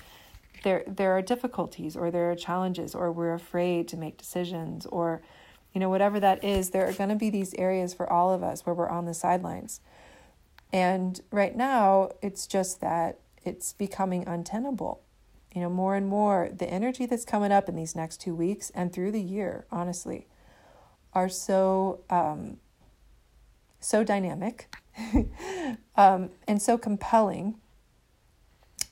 there 0.62 0.84
there 0.86 1.12
are 1.12 1.22
difficulties 1.22 1.96
or 1.96 2.10
there 2.10 2.30
are 2.30 2.34
challenges 2.34 2.94
or 2.94 3.12
we're 3.12 3.34
afraid 3.34 3.88
to 3.88 3.96
make 3.96 4.16
decisions 4.16 4.86
or 4.86 5.22
you 5.72 5.80
know 5.80 5.88
whatever 5.88 6.18
that 6.20 6.42
is 6.42 6.70
there 6.70 6.88
are 6.88 6.92
going 6.92 7.10
to 7.10 7.16
be 7.16 7.30
these 7.30 7.54
areas 7.54 7.94
for 7.94 8.10
all 8.10 8.32
of 8.32 8.42
us 8.42 8.64
where 8.64 8.74
we're 8.74 8.88
on 8.88 9.04
the 9.04 9.14
sidelines. 9.14 9.80
And 10.72 11.20
right 11.30 11.56
now 11.56 12.10
it's 12.22 12.46
just 12.46 12.80
that 12.80 13.20
it's 13.44 13.72
becoming 13.72 14.26
untenable. 14.26 15.02
You 15.54 15.62
know 15.62 15.70
more 15.70 15.94
and 15.94 16.06
more 16.06 16.50
the 16.54 16.68
energy 16.68 17.06
that's 17.06 17.24
coming 17.24 17.52
up 17.52 17.68
in 17.68 17.76
these 17.76 17.96
next 17.96 18.20
two 18.20 18.34
weeks 18.34 18.70
and 18.74 18.92
through 18.92 19.12
the 19.12 19.22
year 19.22 19.66
honestly 19.70 20.26
are 21.14 21.30
so 21.30 22.00
um, 22.10 22.58
so 23.80 24.04
dynamic 24.04 24.74
um, 25.96 26.30
and 26.46 26.60
so 26.60 26.76
compelling 26.76 27.56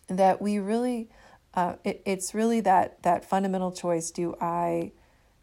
that 0.08 0.40
we 0.40 0.58
really 0.58 1.08
uh, 1.54 1.74
it, 1.84 2.02
it's 2.04 2.34
really 2.34 2.60
that 2.60 3.02
that 3.02 3.24
fundamental 3.24 3.72
choice 3.72 4.10
do 4.10 4.34
i 4.40 4.92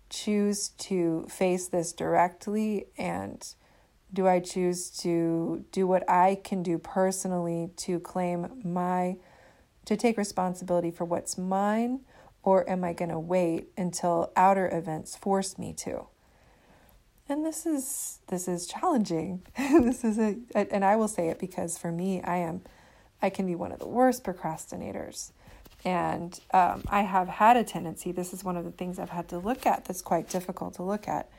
choose 0.10 0.70
to 0.70 1.26
face 1.30 1.68
this 1.68 1.94
directly 1.94 2.86
and 2.98 3.56
do 4.14 4.28
i 4.28 4.40
choose 4.40 4.90
to 4.90 5.64
do 5.72 5.88
what 5.88 6.08
i 6.10 6.40
can 6.44 6.62
do 6.62 6.78
personally 6.78 7.70
to 7.78 8.00
claim 8.00 8.62
my 8.64 9.16
to 9.86 9.96
take 9.96 10.18
responsibility 10.18 10.92
for 10.92 11.06
what's 11.06 11.38
mine 11.38 12.02
or 12.44 12.70
am 12.70 12.84
i 12.84 12.94
going 12.94 13.10
to 13.10 13.20
wait 13.20 13.70
until 13.78 14.32
outer 14.36 14.70
events 14.76 15.16
force 15.16 15.58
me 15.58 15.74
to? 15.74 16.08
And 17.30 17.46
this 17.46 17.66
is 17.66 18.20
this 18.28 18.48
is 18.48 18.68
challenging. 18.68 19.44
This 19.58 20.04
is 20.04 20.20
a 20.20 20.38
and 20.56 20.84
i 20.84 20.96
will 20.96 21.08
say 21.08 21.30
it 21.30 21.40
because 21.40 21.78
for 21.78 21.92
me 21.92 22.22
i 22.24 22.38
am 22.38 22.62
i 23.22 23.30
can 23.30 23.46
be 23.46 23.56
one 23.56 23.72
of 23.72 23.80
the 23.80 23.88
worst 23.88 24.24
procrastinators 24.24 25.32
and 25.84 26.40
um, 26.54 26.84
I 26.88 27.02
have 27.02 27.28
had 27.28 27.58
a 27.58 27.64
tendency, 27.64 28.12
this 28.12 28.34
is 28.34 28.44
one 28.44 28.58
of 28.58 28.66
the 28.66 28.72
things 28.72 29.00
I've 29.00 29.10
had 29.10 29.30
to 29.30 29.40
look 29.40 29.66
at 29.66 29.86
that's 29.86 30.02
quite 30.02 30.30
difficult 30.30 30.76
to 30.76 30.84
look 30.84 31.08
at, 31.08 31.30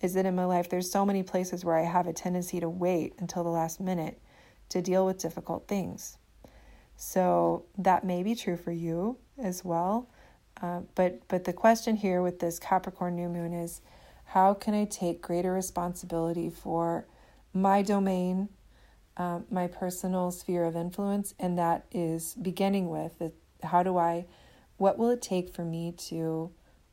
is 0.00 0.14
that 0.14 0.26
in 0.26 0.34
my 0.34 0.44
life 0.44 0.68
there's 0.68 0.90
so 0.90 1.04
many 1.04 1.22
places 1.22 1.64
where 1.64 1.76
I 1.76 1.84
have 1.84 2.06
a 2.06 2.12
tendency 2.12 2.58
to 2.60 2.68
wait 2.68 3.14
until 3.18 3.44
the 3.44 3.50
last 3.50 3.80
minute 3.80 4.18
to 4.70 4.80
deal 4.80 5.04
with 5.04 5.18
difficult 5.18 5.68
things. 5.68 6.16
So 6.96 7.64
that 7.76 8.04
may 8.04 8.22
be 8.22 8.34
true 8.34 8.56
for 8.56 8.72
you 8.72 9.18
as 9.38 9.64
well. 9.64 10.08
Uh, 10.60 10.80
but 10.94 11.20
but 11.28 11.44
the 11.44 11.52
question 11.52 11.96
here 11.96 12.22
with 12.22 12.38
this 12.38 12.58
Capricorn 12.58 13.16
new 13.16 13.28
moon 13.28 13.52
is 13.52 13.80
how 14.26 14.54
can 14.54 14.74
I 14.74 14.84
take 14.84 15.20
greater 15.20 15.52
responsibility 15.52 16.48
for 16.48 17.06
my 17.52 17.82
domain, 17.82 18.48
uh, 19.16 19.40
my 19.50 19.66
personal 19.66 20.30
sphere 20.30 20.64
of 20.64 20.76
influence, 20.76 21.34
and 21.38 21.58
that 21.58 21.86
is 21.90 22.34
beginning 22.40 22.88
with 22.88 23.18
the 23.18 23.32
how 23.64 23.82
do 23.82 23.96
I, 23.96 24.26
what 24.76 24.98
will 24.98 25.10
it 25.10 25.22
take 25.22 25.54
for 25.54 25.64
me 25.64 25.92
to, 26.08 26.50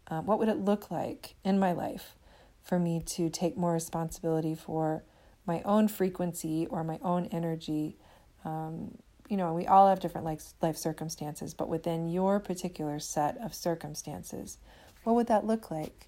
um, 0.07 0.25
what 0.25 0.39
would 0.39 0.49
it 0.49 0.57
look 0.57 0.91
like 0.91 1.35
in 1.43 1.59
my 1.59 1.71
life 1.71 2.15
for 2.63 2.79
me 2.79 3.01
to 3.05 3.29
take 3.29 3.57
more 3.57 3.73
responsibility 3.73 4.55
for 4.55 5.03
my 5.45 5.61
own 5.63 5.87
frequency 5.87 6.67
or 6.67 6.83
my 6.83 6.99
own 7.01 7.25
energy? 7.31 7.97
Um, 8.45 8.97
you 9.27 9.37
know, 9.37 9.53
we 9.53 9.67
all 9.67 9.87
have 9.87 9.99
different 9.99 10.25
life, 10.25 10.53
life 10.61 10.77
circumstances, 10.77 11.53
but 11.53 11.69
within 11.69 12.09
your 12.09 12.39
particular 12.39 12.99
set 12.99 13.37
of 13.37 13.53
circumstances, 13.53 14.57
what 15.03 15.15
would 15.15 15.27
that 15.27 15.45
look 15.45 15.69
like? 15.69 16.07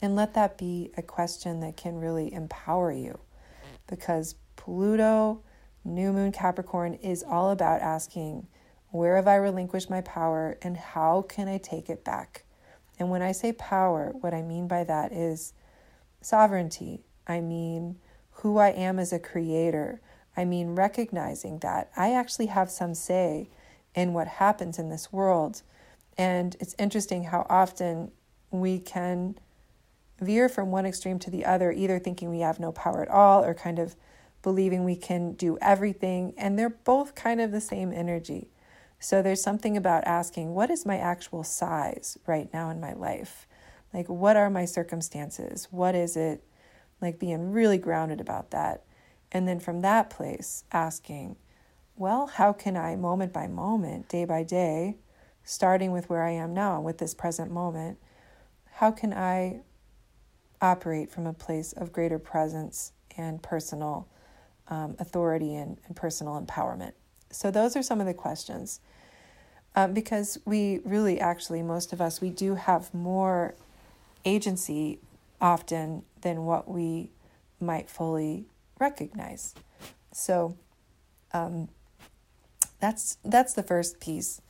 And 0.00 0.16
let 0.16 0.34
that 0.34 0.58
be 0.58 0.90
a 0.96 1.02
question 1.02 1.60
that 1.60 1.76
can 1.76 1.96
really 1.96 2.32
empower 2.32 2.90
you 2.90 3.20
because 3.86 4.34
Pluto, 4.56 5.42
New 5.84 6.12
Moon 6.12 6.32
Capricorn 6.32 6.94
is 6.94 7.22
all 7.22 7.50
about 7.50 7.80
asking 7.80 8.46
where 8.92 9.16
have 9.16 9.26
I 9.26 9.36
relinquished 9.36 9.90
my 9.90 10.02
power 10.02 10.58
and 10.62 10.76
how 10.76 11.22
can 11.22 11.48
I 11.48 11.58
take 11.58 11.88
it 11.88 12.04
back? 12.04 12.44
And 12.98 13.10
when 13.10 13.22
I 13.22 13.32
say 13.32 13.52
power, 13.52 14.12
what 14.20 14.34
I 14.34 14.42
mean 14.42 14.68
by 14.68 14.84
that 14.84 15.12
is 15.12 15.54
sovereignty. 16.20 17.02
I 17.26 17.40
mean 17.40 17.96
who 18.30 18.58
I 18.58 18.68
am 18.68 18.98
as 18.98 19.12
a 19.12 19.18
creator. 19.18 20.00
I 20.36 20.44
mean 20.44 20.74
recognizing 20.74 21.58
that 21.60 21.90
I 21.96 22.12
actually 22.12 22.46
have 22.46 22.70
some 22.70 22.94
say 22.94 23.48
in 23.94 24.12
what 24.12 24.28
happens 24.28 24.78
in 24.78 24.90
this 24.90 25.10
world. 25.10 25.62
And 26.18 26.54
it's 26.60 26.74
interesting 26.78 27.24
how 27.24 27.46
often 27.48 28.10
we 28.50 28.78
can 28.78 29.38
veer 30.20 30.50
from 30.50 30.70
one 30.70 30.84
extreme 30.84 31.18
to 31.20 31.30
the 31.30 31.46
other, 31.46 31.72
either 31.72 31.98
thinking 31.98 32.28
we 32.28 32.40
have 32.40 32.60
no 32.60 32.72
power 32.72 33.02
at 33.02 33.08
all 33.08 33.42
or 33.42 33.54
kind 33.54 33.78
of 33.78 33.96
believing 34.42 34.84
we 34.84 34.96
can 34.96 35.32
do 35.32 35.56
everything. 35.62 36.34
And 36.36 36.58
they're 36.58 36.68
both 36.68 37.14
kind 37.14 37.40
of 37.40 37.52
the 37.52 37.60
same 37.60 37.90
energy. 37.90 38.48
So 39.02 39.20
there's 39.20 39.42
something 39.42 39.76
about 39.76 40.04
asking, 40.04 40.54
what 40.54 40.70
is 40.70 40.86
my 40.86 40.96
actual 40.96 41.42
size 41.42 42.16
right 42.24 42.48
now 42.54 42.70
in 42.70 42.78
my 42.78 42.92
life? 42.92 43.48
Like, 43.92 44.08
what 44.08 44.36
are 44.36 44.48
my 44.48 44.64
circumstances? 44.64 45.66
What 45.72 45.96
is 45.96 46.16
it? 46.16 46.44
Like, 47.00 47.18
being 47.18 47.50
really 47.50 47.78
grounded 47.78 48.20
about 48.20 48.52
that. 48.52 48.84
And 49.32 49.48
then 49.48 49.58
from 49.58 49.80
that 49.80 50.08
place, 50.08 50.62
asking, 50.70 51.34
well, 51.96 52.28
how 52.28 52.52
can 52.52 52.76
I, 52.76 52.94
moment 52.94 53.32
by 53.32 53.48
moment, 53.48 54.08
day 54.08 54.24
by 54.24 54.44
day, 54.44 54.98
starting 55.42 55.90
with 55.90 56.08
where 56.08 56.22
I 56.22 56.30
am 56.30 56.54
now, 56.54 56.80
with 56.80 56.98
this 56.98 57.12
present 57.12 57.50
moment, 57.50 57.98
how 58.74 58.92
can 58.92 59.12
I 59.12 59.62
operate 60.60 61.10
from 61.10 61.26
a 61.26 61.34
place 61.34 61.72
of 61.72 61.92
greater 61.92 62.20
presence 62.20 62.92
and 63.16 63.42
personal 63.42 64.06
um, 64.68 64.94
authority 65.00 65.56
and, 65.56 65.80
and 65.88 65.96
personal 65.96 66.40
empowerment? 66.40 66.92
So, 67.32 67.50
those 67.50 67.74
are 67.76 67.82
some 67.82 68.00
of 68.00 68.06
the 68.06 68.14
questions 68.14 68.78
um, 69.74 69.94
because 69.94 70.38
we 70.44 70.80
really, 70.84 71.20
actually, 71.20 71.62
most 71.62 71.92
of 71.92 72.00
us, 72.00 72.20
we 72.20 72.30
do 72.30 72.54
have 72.54 72.92
more 72.92 73.54
agency 74.24 74.98
often 75.40 76.04
than 76.20 76.44
what 76.44 76.68
we 76.68 77.10
might 77.60 77.88
fully 77.88 78.44
recognize. 78.78 79.54
So 80.12 80.56
um, 81.32 81.68
that's 82.80 83.16
that's 83.24 83.54
the 83.54 83.62
first 83.62 84.00
piece. 84.00 84.40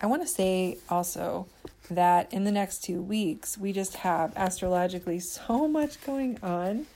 I 0.00 0.06
want 0.06 0.22
to 0.22 0.28
say 0.28 0.78
also 0.88 1.46
that 1.90 2.32
in 2.32 2.44
the 2.44 2.50
next 2.50 2.82
two 2.82 3.00
weeks 3.00 3.56
we 3.56 3.72
just 3.72 3.96
have 3.96 4.32
astrologically 4.34 5.20
so 5.20 5.68
much 5.68 6.04
going 6.04 6.38
on. 6.42 6.86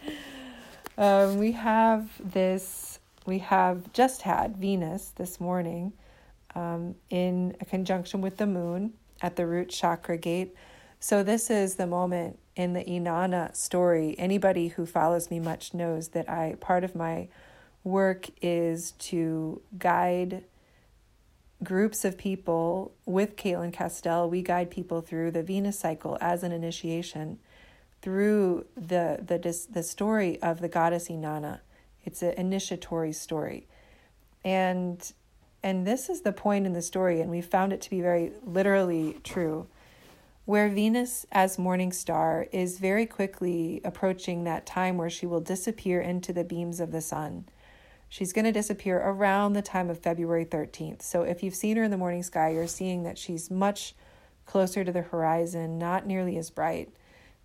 Um, 0.99 1.39
we 1.39 1.53
have 1.53 2.11
this. 2.19 2.99
We 3.27 3.39
have 3.41 3.93
just 3.93 4.23
had 4.23 4.57
Venus 4.57 5.13
this 5.17 5.41
morning 5.41 5.93
um, 6.57 6.95
in 7.11 7.55
conjunction 7.69 8.21
with 8.21 8.39
the 8.39 8.47
moon 8.47 8.95
at 9.21 9.37
the 9.37 9.47
root 9.47 9.69
chakra 9.69 10.17
gate. 10.17 10.55
So, 10.99 11.23
this 11.23 11.51
is 11.51 11.77
the 11.77 11.87
moment 11.87 12.39
in 12.57 12.73
the 12.73 12.83
Inanna 12.83 13.55
story. 13.55 14.17
Anybody 14.19 14.69
who 14.69 14.87
follows 14.87 15.31
me 15.31 15.39
much 15.39 15.75
knows 15.75 16.09
that 16.09 16.29
I 16.29 16.57
part 16.59 16.83
of 16.83 16.95
my 16.95 17.29
work 17.85 18.27
is 18.41 18.93
to 18.93 19.61
guide 19.79 20.45
groups 21.63 22.05
of 22.05 22.17
people 22.19 22.93
with 23.05 23.37
Cayelin 23.37 23.73
Castell. 23.73 24.29
We 24.29 24.43
guide 24.43 24.71
people 24.71 25.03
through 25.03 25.33
the 25.33 25.43
Venus 25.43 25.79
cycle 25.79 26.17
as 26.21 26.43
an 26.43 26.53
initiation 26.53 27.39
through 28.01 28.65
the 28.75 29.19
the 29.25 29.67
the 29.71 29.83
story 29.83 30.41
of 30.41 30.61
the 30.61 30.69
goddess 30.69 31.09
Inanna. 31.09 31.61
It's 32.05 32.23
an 32.23 32.33
initiatory 32.33 33.13
story, 33.13 33.67
and 34.45 35.13
and 35.67 35.85
this 35.85 36.09
is 36.09 36.21
the 36.21 36.31
point 36.31 36.65
in 36.65 36.75
the 36.75 36.81
story, 36.81 37.21
and 37.21 37.29
we 37.29 37.41
found 37.41 37.73
it 37.73 37.81
to 37.81 37.91
be 37.91 38.01
very 38.01 38.31
literally 38.45 39.19
true, 39.25 39.67
where 40.45 40.69
Venus 40.69 41.27
as 41.33 41.59
morning 41.59 41.91
star 41.91 42.47
is 42.53 42.79
very 42.79 43.05
quickly 43.05 43.81
approaching 43.85 44.45
that 44.45 44.65
time 44.65 44.97
where 44.97 45.11
she 45.11 45.27
will 45.27 45.41
disappear 45.41 46.01
into 46.01 46.33
the 46.33 46.45
beams 46.45 46.79
of 46.79 46.93
the 46.93 47.01
sun. 47.01 47.47
She's 48.09 48.33
going 48.33 48.45
to 48.45 48.53
disappear 48.53 48.99
around 48.99 49.55
the 49.55 49.61
time 49.61 49.91
of 49.91 49.99
February 49.99 50.45
13th. 50.45 51.03
So 51.03 51.23
if 51.23 51.43
you've 51.43 51.57
seen 51.57 51.77
her 51.79 51.83
in 51.83 51.91
the 51.91 51.97
morning 51.97 52.23
sky, 52.23 52.51
you're 52.51 52.69
seeing 52.69 53.03
that 53.03 53.19
she's 53.19 53.51
much 53.51 53.97
closer 54.45 54.85
to 54.85 54.93
the 54.93 55.03
horizon, 55.03 55.81
not 55.81 56.07
nearly 56.07 56.39
as 56.39 56.49
bright, 56.49 56.91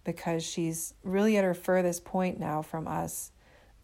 because 0.04 0.44
she's 0.44 0.94
really 1.04 1.38
at 1.38 1.44
her 1.44 1.56
furthest 1.56 2.06
point 2.06 2.40
now 2.40 2.62
from 2.62 2.88
us. 2.88 3.32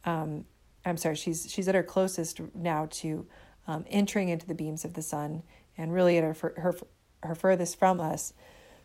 Um, 0.06 0.46
I'm 0.86 0.98
sorry, 0.98 1.16
she's 1.16 1.52
she's 1.52 1.68
at 1.68 1.74
her 1.74 1.82
closest 1.82 2.40
now 2.54 2.88
to 2.92 3.26
um, 3.68 3.86
entering 3.90 4.30
into 4.30 4.48
the 4.48 4.56
beams 4.56 4.86
of 4.86 4.94
the 4.94 5.02
sun, 5.02 5.44
and 5.78 5.94
really 5.94 6.18
at 6.18 6.24
her 6.24 6.54
her 6.58 6.76
her 7.24 7.36
furthest 7.36 7.78
from 7.78 8.00
us. 8.00 8.34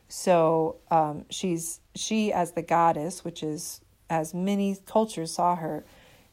So 0.09 0.77
um, 0.91 1.25
she's 1.31 1.81
she 1.95 2.33
as 2.33 2.53
the 2.53 2.62
goddess, 2.62 3.25
which 3.25 3.43
is 3.43 3.81
as 4.11 4.35
many 4.35 4.77
cultures 4.85 5.33
saw 5.33 5.57
her, 5.57 5.85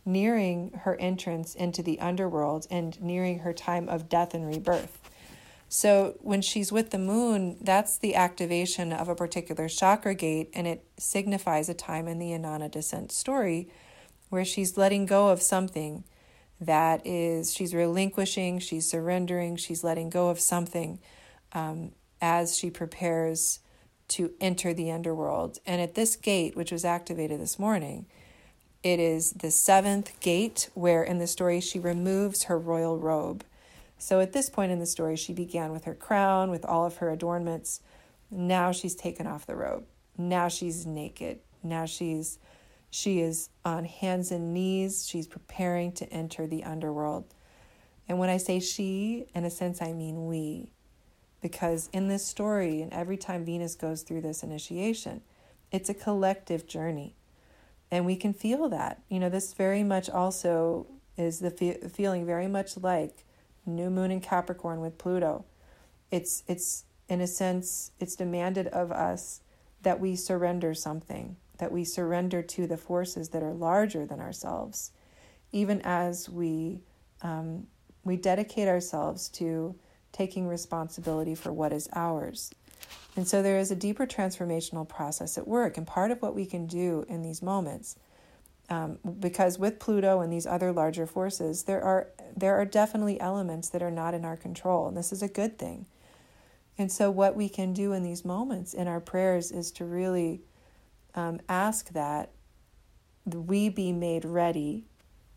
nearing 0.06 0.72
her 0.84 0.96
entrance 1.00 1.56
into 1.56 1.82
the 1.82 2.00
underworld 2.00 2.68
and 2.70 3.02
nearing 3.02 3.40
her 3.40 3.54
time 3.54 3.88
of 3.88 4.10
death 4.10 4.34
and 4.34 4.46
rebirth. 4.48 5.00
So 5.70 6.18
when 6.20 6.42
she's 6.42 6.72
with 6.72 6.90
the 6.90 6.98
moon, 6.98 7.58
that's 7.62 7.98
the 7.98 8.16
activation 8.16 8.92
of 8.92 9.08
a 9.08 9.16
particular 9.16 9.70
chakra 9.70 10.16
gate, 10.16 10.50
and 10.54 10.66
it 10.66 10.84
signifies 10.98 11.70
a 11.70 11.76
time 11.76 12.08
in 12.08 12.18
the 12.18 12.32
Inanna 12.32 12.72
descent 12.72 13.12
story 13.12 13.70
where 14.30 14.44
she's 14.44 14.78
letting 14.78 15.06
go 15.06 15.30
of 15.30 15.42
something 15.42 16.04
that 16.62 17.06
is, 17.06 17.54
she's 17.54 17.74
relinquishing, 17.74 18.60
she's 18.60 18.90
surrendering, 18.90 19.56
she's 19.56 19.84
letting 19.84 20.10
go 20.10 20.30
of 20.30 20.40
something 20.40 21.00
um, 21.54 21.92
as 22.22 22.58
she 22.58 22.70
prepares 22.70 23.60
to 24.10 24.32
enter 24.42 24.74
the 24.74 24.92
underworld. 24.92 25.60
And 25.66 25.82
at 25.82 25.96
this 25.96 26.16
gate, 26.16 26.56
which 26.56 26.72
was 26.72 26.84
activated 26.84 27.40
this 27.40 27.60
morning, 27.60 28.08
it 28.84 29.00
is 29.00 29.32
the 29.32 29.52
seventh 29.52 30.20
gate 30.20 30.70
where 30.74 31.04
in 31.04 31.20
the 31.20 31.28
story 31.28 31.60
she 31.62 31.80
removes 31.80 32.44
her 32.44 32.58
royal 32.58 32.98
robe. 32.98 33.44
So 33.98 34.20
at 34.22 34.34
this 34.34 34.50
point 34.50 34.72
in 34.72 34.80
the 34.80 34.86
story, 34.86 35.16
she 35.16 35.34
began 35.34 35.72
with 35.72 35.84
her 35.84 35.94
crown, 35.94 36.50
with 36.50 36.66
all 36.66 36.86
of 36.86 36.98
her 36.98 37.10
adornments. 37.10 37.82
Now 38.32 38.72
she's 38.72 38.96
taken 38.96 39.28
off 39.28 39.46
the 39.46 39.56
robe. 39.56 39.86
Now 40.18 40.48
she's 40.48 40.86
naked. 40.86 41.40
Now 41.62 41.86
she's 41.86 42.40
she 42.90 43.20
is 43.22 43.50
on 43.64 43.86
hands 43.86 44.32
and 44.32 44.54
knees. 44.54 45.08
She's 45.08 45.28
preparing 45.28 45.92
to 45.94 46.12
enter 46.12 46.48
the 46.48 46.64
underworld. 46.64 47.26
And 48.08 48.18
when 48.18 48.30
I 48.30 48.38
say 48.38 48.60
she, 48.60 49.28
in 49.36 49.46
a 49.46 49.50
sense, 49.52 49.82
I 49.82 49.94
mean 49.94 50.26
we. 50.28 50.72
Because 51.42 51.90
in 51.94 52.08
this 52.08 52.26
story, 52.26 52.82
and 52.82 52.92
every 52.92 53.18
time 53.18 53.46
Venus 53.46 53.76
goes 53.76 54.02
through 54.02 54.22
this 54.22 54.44
initiation, 54.44 55.22
it's 55.72 55.90
a 55.90 55.94
collective 55.94 56.68
journey. 56.68 57.16
And 57.92 58.06
we 58.06 58.16
can 58.16 58.34
feel 58.34 58.68
that. 58.70 59.02
You 59.10 59.20
know, 59.20 59.30
this 59.30 59.54
very 59.54 59.84
much 59.84 60.10
also 60.10 60.88
is 61.18 61.40
the 61.40 61.52
fe- 61.52 61.80
feeling 61.90 62.26
very 62.26 62.48
much 62.48 62.78
like 62.78 63.26
new 63.66 63.90
moon 63.90 64.12
in 64.12 64.22
Capricorn 64.22 64.82
with 64.82 64.98
Pluto. 64.98 65.46
It's 66.12 66.44
it's 66.48 66.86
in 67.08 67.22
a 67.22 67.28
sense 67.28 67.92
it's 68.00 68.16
demanded 68.16 68.68
of 68.68 68.92
us 68.92 69.42
that 69.82 70.00
we 70.00 70.16
surrender 70.16 70.74
something, 70.74 71.38
that 71.60 71.72
we 71.72 71.84
surrender 71.84 72.42
to 72.42 72.66
the 72.66 72.78
forces 72.78 73.30
that 73.30 73.44
are 73.44 73.54
larger 73.54 74.06
than 74.06 74.20
ourselves, 74.20 74.92
even 75.52 75.82
as 75.84 76.28
we 76.30 76.82
um, 77.22 77.68
we 78.04 78.16
dedicate 78.16 78.68
ourselves 78.68 79.30
to 79.30 79.76
taking 80.12 80.48
responsibility 80.48 81.36
for 81.36 81.52
what 81.52 81.72
is 81.72 81.88
ours. 81.94 82.52
And 83.16 83.28
so 83.28 83.44
there 83.44 83.60
is 83.60 83.72
a 83.72 83.76
deeper 83.76 84.08
transformational 84.08 84.88
process 84.88 85.38
at 85.38 85.48
work. 85.48 85.78
And 85.78 85.86
part 85.86 86.12
of 86.12 86.22
what 86.22 86.34
we 86.34 86.46
can 86.46 86.66
do 86.66 87.06
in 87.10 87.22
these 87.22 87.42
moments, 87.42 87.98
um, 88.70 88.98
because 89.20 89.60
with 89.60 89.80
Pluto 89.80 90.22
and 90.22 90.32
these 90.32 90.48
other 90.48 90.72
larger 90.72 91.06
forces, 91.06 91.64
there 91.64 91.84
are 91.84 92.08
there 92.38 92.56
are 92.56 92.66
definitely 92.66 93.20
elements 93.20 93.70
that 93.70 93.84
are 93.84 93.92
not 93.92 94.14
in 94.14 94.24
our 94.24 94.38
control, 94.38 94.88
and 94.88 94.96
this 94.96 95.12
is 95.12 95.22
a 95.22 95.28
good 95.28 95.58
thing. 95.58 95.88
And 96.78 96.90
so, 96.90 97.12
what 97.12 97.36
we 97.36 97.50
can 97.50 97.74
do 97.74 97.92
in 97.92 98.04
these 98.04 98.24
moments 98.24 98.74
in 98.74 98.88
our 98.88 99.02
prayers 99.02 99.52
is 99.52 99.72
to 99.74 99.86
really 99.86 100.42
um, 101.16 101.40
ask 101.50 101.90
that 101.90 102.32
we 103.26 103.70
be 103.70 103.92
made 103.92 104.26
ready 104.26 104.86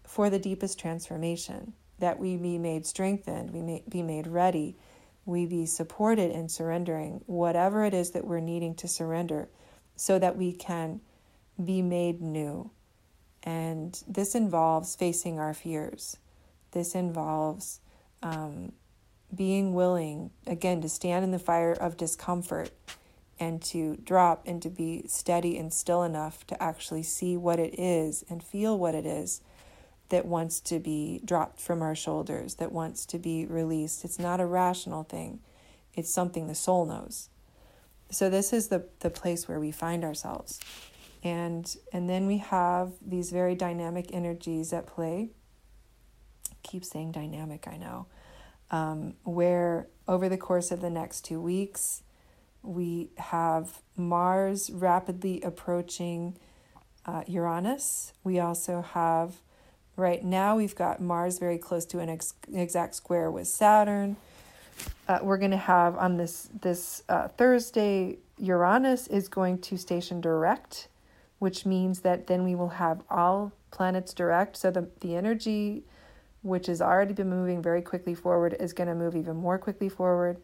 for 0.05 0.31
the 0.31 0.39
deepest 0.39 0.79
transformation, 0.79 1.73
that 1.99 2.19
we 2.19 2.37
be 2.37 2.59
made 2.59 2.87
strengthened, 2.87 3.51
we 3.51 3.63
may 3.63 3.83
be 3.89 4.03
made 4.03 4.27
ready 4.27 4.77
we 5.25 5.47
be 5.47 5.67
supported 5.67 6.31
in 6.31 6.49
surrendering 6.49 7.23
whatever 7.27 7.85
it 7.85 7.95
is 7.95 8.11
that 8.11 8.27
we're 8.27 8.41
needing 8.41 8.75
to 8.75 8.89
surrender 8.89 9.49
so 9.95 10.19
that 10.19 10.37
we 10.37 10.53
can 10.53 11.01
be 11.63 11.81
made 11.81 12.21
new. 12.21 12.71
And 13.45 14.01
this 14.07 14.35
involves 14.35 14.97
facing 14.97 15.39
our 15.39 15.55
fears. 15.55 16.17
This 16.73 16.95
involves 16.95 17.81
um, 18.23 18.73
being 19.35 19.75
willing, 19.75 20.31
again, 20.47 20.81
to 20.81 20.89
stand 20.89 21.25
in 21.25 21.31
the 21.31 21.39
fire 21.39 21.73
of 21.73 21.97
discomfort 21.97 22.71
and 23.43 23.61
to 23.61 23.97
drop 24.05 24.45
and 24.47 24.63
to 24.63 24.71
be 24.71 25.03
steady 25.09 25.59
and 25.59 25.73
still 25.73 26.05
enough 26.05 26.47
to 26.47 26.63
actually 26.63 27.03
see 27.03 27.37
what 27.37 27.59
it 27.59 27.75
is 27.77 28.25
and 28.31 28.41
feel 28.41 28.79
what 28.79 28.95
it 28.95 29.05
is 29.05 29.41
that 30.11 30.25
wants 30.25 30.61
to 30.61 30.79
be 30.79 31.21
dropped 31.25 31.61
from 31.61 31.83
our 31.83 31.97
shoulders, 31.97 32.55
that 32.57 32.71
wants 32.71 33.05
to 33.05 33.19
be 33.19 33.45
released. 33.45 34.05
It's 34.05 34.21
not 34.21 34.41
a 34.41 34.47
rational 34.47 35.03
thing, 35.03 35.41
it's 35.95 36.09
something 36.09 36.47
the 36.47 36.55
soul 36.55 36.87
knows. 36.87 37.31
So 38.13 38.31
this 38.31 38.53
is 38.53 38.69
the, 38.69 38.87
the 39.01 39.11
place 39.11 39.49
where 39.49 39.59
we 39.59 39.73
find 39.73 40.05
ourselves. 40.05 40.61
And 41.25 41.65
and 41.93 42.09
then 42.09 42.29
we 42.29 42.39
have 42.39 42.93
these 43.05 43.31
very 43.31 43.57
dynamic 43.57 44.11
energies 44.13 44.73
at 44.73 44.87
play. 44.87 45.31
keep 46.63 46.85
saying 46.85 47.11
dynamic, 47.11 47.67
I 47.67 47.77
know. 47.77 48.07
Um, 48.71 49.15
where 49.25 49.89
over 50.07 50.29
the 50.29 50.39
course 50.39 50.71
of 50.71 50.81
the 50.81 50.91
next 50.91 51.25
two 51.25 51.41
weeks, 51.41 52.03
we 52.63 53.11
have 53.19 53.81
Mars 53.97 54.71
rapidly 54.71 55.41
approaching 55.43 56.37
uh, 57.05 57.23
Uranus. 57.27 58.13
We 58.23 58.39
also 58.39 58.83
have 58.83 59.41
Right 59.97 60.25
now, 60.25 60.57
we've 60.57 60.75
got 60.75 61.01
Mars 61.01 61.39
very 61.39 61.59
close 61.59 61.85
to 61.87 61.99
an 61.99 62.09
ex- 62.09 62.35
exact 62.53 62.95
square 62.95 63.31
with 63.31 63.47
Saturn. 63.47 64.17
Uh, 65.07 65.19
we're 65.23 65.37
going 65.37 65.51
to 65.51 65.57
have 65.59 65.97
on 65.99 66.17
this 66.17 66.49
this 66.63 67.03
uh, 67.11 67.29
Thursday, 67.29 68.19
Uranus 68.39 69.07
is 69.07 69.29
going 69.29 69.59
to 69.59 69.77
station 69.77 70.21
direct, 70.23 70.89
which 71.41 71.67
means 71.67 72.01
that 72.01 72.27
then 72.27 72.43
we 72.43 72.55
will 72.55 72.71
have 72.71 73.03
all 73.11 73.53
planets 73.71 74.15
direct. 74.15 74.57
So 74.57 74.71
the 74.71 74.89
the 75.01 75.15
energy, 75.15 75.85
which 76.41 76.69
has 76.69 76.81
already 76.81 77.13
been 77.13 77.29
moving 77.29 77.61
very 77.61 77.83
quickly 77.83 78.15
forward, 78.15 78.57
is 78.59 78.73
going 78.73 78.89
to 78.89 78.95
move 78.95 79.15
even 79.15 79.37
more 79.37 79.59
quickly 79.59 79.91
forward. 79.91 80.39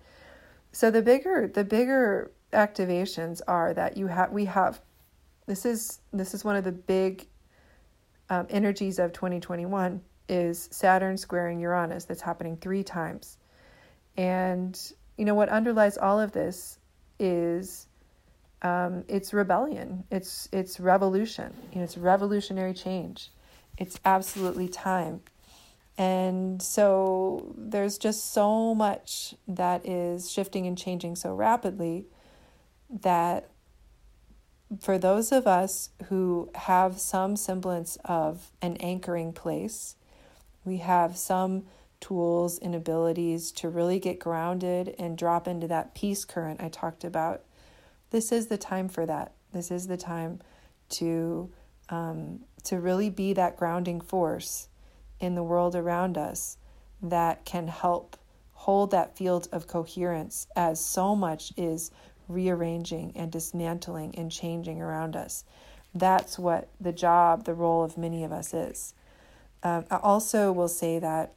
So 0.73 0.91
the 0.91 1.03
bigger 1.03 1.51
the 1.53 1.65
bigger 1.65 2.31
activations 2.53 3.41
are 3.47 3.75
that 3.75 3.97
you 3.97 4.07
have 4.07 4.33
we 4.33 4.47
have 4.47 4.81
this 5.47 5.65
is 5.65 6.01
this 6.13 6.35
is 6.35 6.45
one 6.45 6.57
of 6.57 6.65
the 6.65 6.73
big 6.73 7.27
um, 8.31 8.47
energies 8.51 8.99
of 8.99 9.13
2021 9.13 10.01
is 10.29 10.69
Saturn 10.71 11.17
squaring 11.17 11.61
Uranus. 11.61 12.05
That's 12.05 12.21
happening 12.21 12.57
three 12.57 12.83
times. 12.83 13.39
And, 14.17 14.79
you 15.17 15.25
know, 15.25 15.35
what 15.35 15.49
underlies 15.49 15.97
all 15.97 16.21
of 16.21 16.33
this 16.33 16.79
is 17.19 17.87
um, 18.63 19.05
it's 19.09 19.33
rebellion, 19.33 20.05
it's, 20.11 20.49
it's 20.53 20.81
revolution, 20.81 21.55
you 21.73 21.79
know, 21.79 21.85
it's 21.85 21.97
revolutionary 21.97 22.75
change. 22.75 23.31
It's 23.77 24.01
absolutely 24.05 24.69
time. 24.69 25.21
And 25.99 26.63
so 26.63 27.53
there's 27.59 27.99
just 27.99 28.33
so 28.33 28.73
much 28.73 29.35
that 29.49 29.85
is 29.85 30.31
shifting 30.31 30.65
and 30.65 30.79
changing 30.79 31.17
so 31.17 31.35
rapidly 31.35 32.07
that 32.89 33.51
for 34.81 34.97
those 34.97 35.33
of 35.33 35.49
us 35.49 35.91
who 36.05 36.51
have 36.55 37.01
some 37.01 37.35
semblance 37.35 37.99
of 38.05 38.53
an 38.63 38.77
anchoring 38.77 39.33
place, 39.33 39.97
we 40.65 40.77
have 40.77 41.17
some 41.17 41.65
tools 42.01 42.61
and 42.61 42.77
abilities 42.77 43.51
to 43.51 43.69
really 43.69 43.99
get 43.99 44.21
grounded 44.21 44.95
and 45.01 45.19
drop 45.19 45.49
into 45.49 45.67
that 45.67 45.97
peace 45.97 46.25
current 46.25 46.63
I 46.63 46.69
talked 46.69 47.03
about. 47.03 47.43
This 48.11 48.31
is 48.31 48.47
the 48.47 48.59
time 48.59 48.89
for 48.89 49.05
that. 49.05 49.33
This 49.53 49.73
is 49.73 49.89
the 49.89 49.97
time 49.97 50.41
to 50.91 51.51
um, 51.89 52.41
to 52.65 52.79
really 52.79 53.11
be 53.11 53.33
that 53.33 53.57
grounding 53.57 54.01
force 54.01 54.69
in 55.21 55.35
the 55.35 55.43
world 55.43 55.75
around 55.75 56.17
us 56.17 56.57
that 57.03 57.45
can 57.45 57.69
help 57.69 58.17
hold 58.53 58.91
that 58.91 59.17
field 59.17 59.49
of 59.53 59.67
coherence 59.67 60.47
as 60.57 60.85
so 60.85 61.15
much 61.15 61.53
is 61.57 61.91
rearranging 62.29 63.13
and 63.15 63.31
dismantling 63.33 64.15
and 64.17 64.31
changing 64.31 64.83
around 64.83 65.17
us. 65.17 65.45
That's 65.95 66.39
what 66.39 66.69
the 66.81 66.93
job, 66.93 67.45
the 67.45 67.55
role 67.55 67.83
of 67.83 67.97
many 67.97 68.25
of 68.25 68.33
us 68.33 68.53
is. 68.53 68.95
Um, 69.63 69.85
I 69.91 69.97
also 69.97 70.53
will 70.53 70.69
say 70.69 70.99
that 70.99 71.33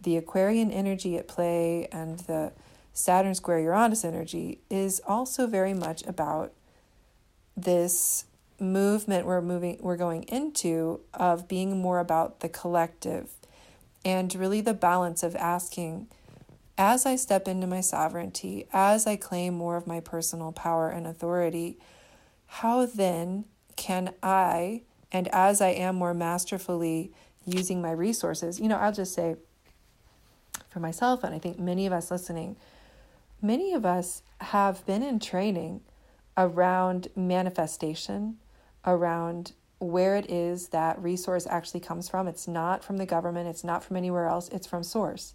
the 0.00 0.16
Aquarian 0.16 0.70
energy 0.70 1.18
at 1.18 1.28
play 1.28 1.88
and 1.92 2.20
the 2.20 2.52
Saturn 2.92 3.34
square 3.34 3.60
Uranus 3.60 4.04
energy 4.04 4.60
is 4.70 5.00
also 5.06 5.46
very 5.46 5.74
much 5.74 6.06
about 6.06 6.52
this 7.56 8.24
movement 8.60 9.26
we're 9.26 9.40
moving 9.40 9.78
we're 9.80 9.96
going 9.96 10.22
into 10.24 11.00
of 11.14 11.48
being 11.48 11.80
more 11.80 11.98
about 11.98 12.40
the 12.40 12.48
collective 12.48 13.30
and 14.04 14.34
really 14.34 14.60
the 14.60 14.74
balance 14.74 15.22
of 15.22 15.34
asking 15.36 16.06
as 16.80 17.04
I 17.04 17.16
step 17.16 17.46
into 17.46 17.66
my 17.66 17.82
sovereignty, 17.82 18.66
as 18.72 19.06
I 19.06 19.14
claim 19.16 19.52
more 19.52 19.76
of 19.76 19.86
my 19.86 20.00
personal 20.00 20.50
power 20.50 20.88
and 20.88 21.06
authority, 21.06 21.76
how 22.46 22.86
then 22.86 23.44
can 23.76 24.14
I, 24.22 24.80
and 25.12 25.28
as 25.28 25.60
I 25.60 25.68
am 25.68 25.96
more 25.96 26.14
masterfully 26.14 27.12
using 27.44 27.82
my 27.82 27.90
resources, 27.90 28.58
you 28.58 28.66
know, 28.66 28.78
I'll 28.78 28.94
just 28.94 29.12
say 29.12 29.36
for 30.70 30.80
myself, 30.80 31.22
and 31.22 31.34
I 31.34 31.38
think 31.38 31.58
many 31.58 31.84
of 31.84 31.92
us 31.92 32.10
listening, 32.10 32.56
many 33.42 33.74
of 33.74 33.84
us 33.84 34.22
have 34.40 34.86
been 34.86 35.02
in 35.02 35.20
training 35.20 35.82
around 36.38 37.08
manifestation, 37.14 38.38
around 38.84 39.52
where 39.78 40.16
it 40.16 40.30
is 40.30 40.68
that 40.68 41.02
resource 41.02 41.46
actually 41.48 41.80
comes 41.80 42.08
from. 42.08 42.28
It's 42.28 42.46
not 42.46 42.84
from 42.84 42.98
the 42.98 43.06
government, 43.06 43.48
it's 43.48 43.64
not 43.64 43.82
from 43.82 43.96
anywhere 43.96 44.26
else, 44.26 44.48
it's 44.48 44.66
from 44.66 44.82
source. 44.82 45.34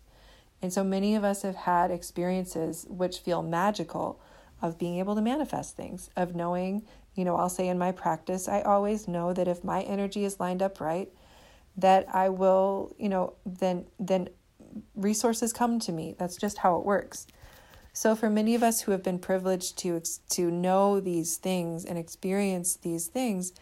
And 0.62 0.72
so 0.72 0.84
many 0.84 1.16
of 1.16 1.24
us 1.24 1.42
have 1.42 1.56
had 1.56 1.92
experiences 1.92 2.86
which 2.90 3.20
feel 3.20 3.42
magical 3.42 4.20
of 4.62 4.78
being 4.78 5.00
able 5.00 5.16
to 5.16 5.22
manifest 5.22 5.76
things, 5.76 6.10
of 6.16 6.36
knowing, 6.36 6.84
you 7.14 7.26
know, 7.26 7.36
I'll 7.36 7.50
say 7.50 7.68
in 7.68 7.78
my 7.78 7.92
practice, 7.92 8.48
I 8.48 8.62
always 8.62 9.08
know 9.08 9.34
that 9.34 9.48
if 9.48 9.64
my 9.64 9.82
energy 9.82 10.24
is 10.24 10.40
lined 10.40 10.62
up 10.62 10.80
right, 10.80 11.12
that 11.78 12.08
I 12.14 12.30
will, 12.30 12.96
you 12.98 13.10
know, 13.10 13.34
then 13.46 13.86
then 14.00 14.30
resources 14.96 15.54
come 15.54 15.80
to 15.80 15.92
me. 15.92 16.16
That's 16.18 16.38
just 16.38 16.60
how 16.60 16.78
it 16.78 16.86
works. 16.86 17.28
So 17.96 18.14
for 18.14 18.30
many 18.30 18.56
of 18.56 18.62
us 18.62 18.82
who 18.82 18.92
have 18.92 19.04
been 19.04 19.20
privileged 19.20 19.78
to 19.78 20.02
to 20.32 20.52
know 20.52 21.00
these 21.00 21.38
things 21.38 21.86
and 21.86 21.98
experience 21.98 22.76
these 22.76 23.08
things, 23.08 23.54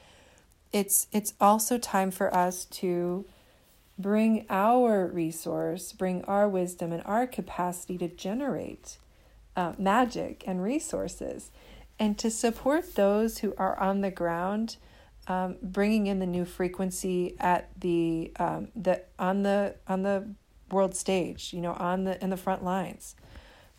it's 0.71 1.05
it's 1.11 1.35
also 1.39 1.77
time 1.77 2.09
for 2.09 2.33
us 2.35 2.65
to 2.81 3.25
bring 3.99 4.47
our 4.49 5.05
resource, 5.05 5.93
bring 5.93 6.23
our 6.23 6.49
wisdom 6.49 6.91
and 6.91 7.03
our 7.05 7.27
capacity 7.27 7.95
to 7.99 8.07
generate 8.07 8.97
uh, 9.55 9.73
magic 9.77 10.43
and 10.47 10.63
resources, 10.63 11.51
and 11.99 12.17
to 12.17 12.31
support 12.31 12.95
those 12.95 13.37
who 13.37 13.53
are 13.59 13.79
on 13.79 14.01
the 14.01 14.09
ground, 14.09 14.77
um, 15.27 15.57
bringing 15.61 16.07
in 16.07 16.17
the 16.17 16.25
new 16.25 16.43
frequency 16.43 17.35
at 17.39 17.69
the 17.79 18.31
um, 18.39 18.69
the 18.75 19.03
on 19.19 19.43
the 19.43 19.75
on 19.87 20.01
the 20.01 20.27
world 20.71 20.95
stage, 20.95 21.53
you 21.53 21.61
know, 21.61 21.73
on 21.73 22.05
the 22.05 22.21
in 22.23 22.31
the 22.31 22.37
front 22.37 22.63
lines. 22.63 23.15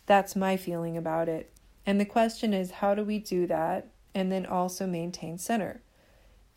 That's 0.05 0.35
my 0.35 0.57
feeling 0.57 0.97
about 0.97 1.29
it. 1.29 1.51
And 1.85 1.99
the 1.99 2.05
question 2.05 2.53
is, 2.53 2.71
how 2.71 2.95
do 2.95 3.03
we 3.03 3.19
do 3.19 3.47
that 3.47 3.87
and 4.13 4.31
then 4.31 4.45
also 4.45 4.87
maintain 4.87 5.37
center? 5.37 5.81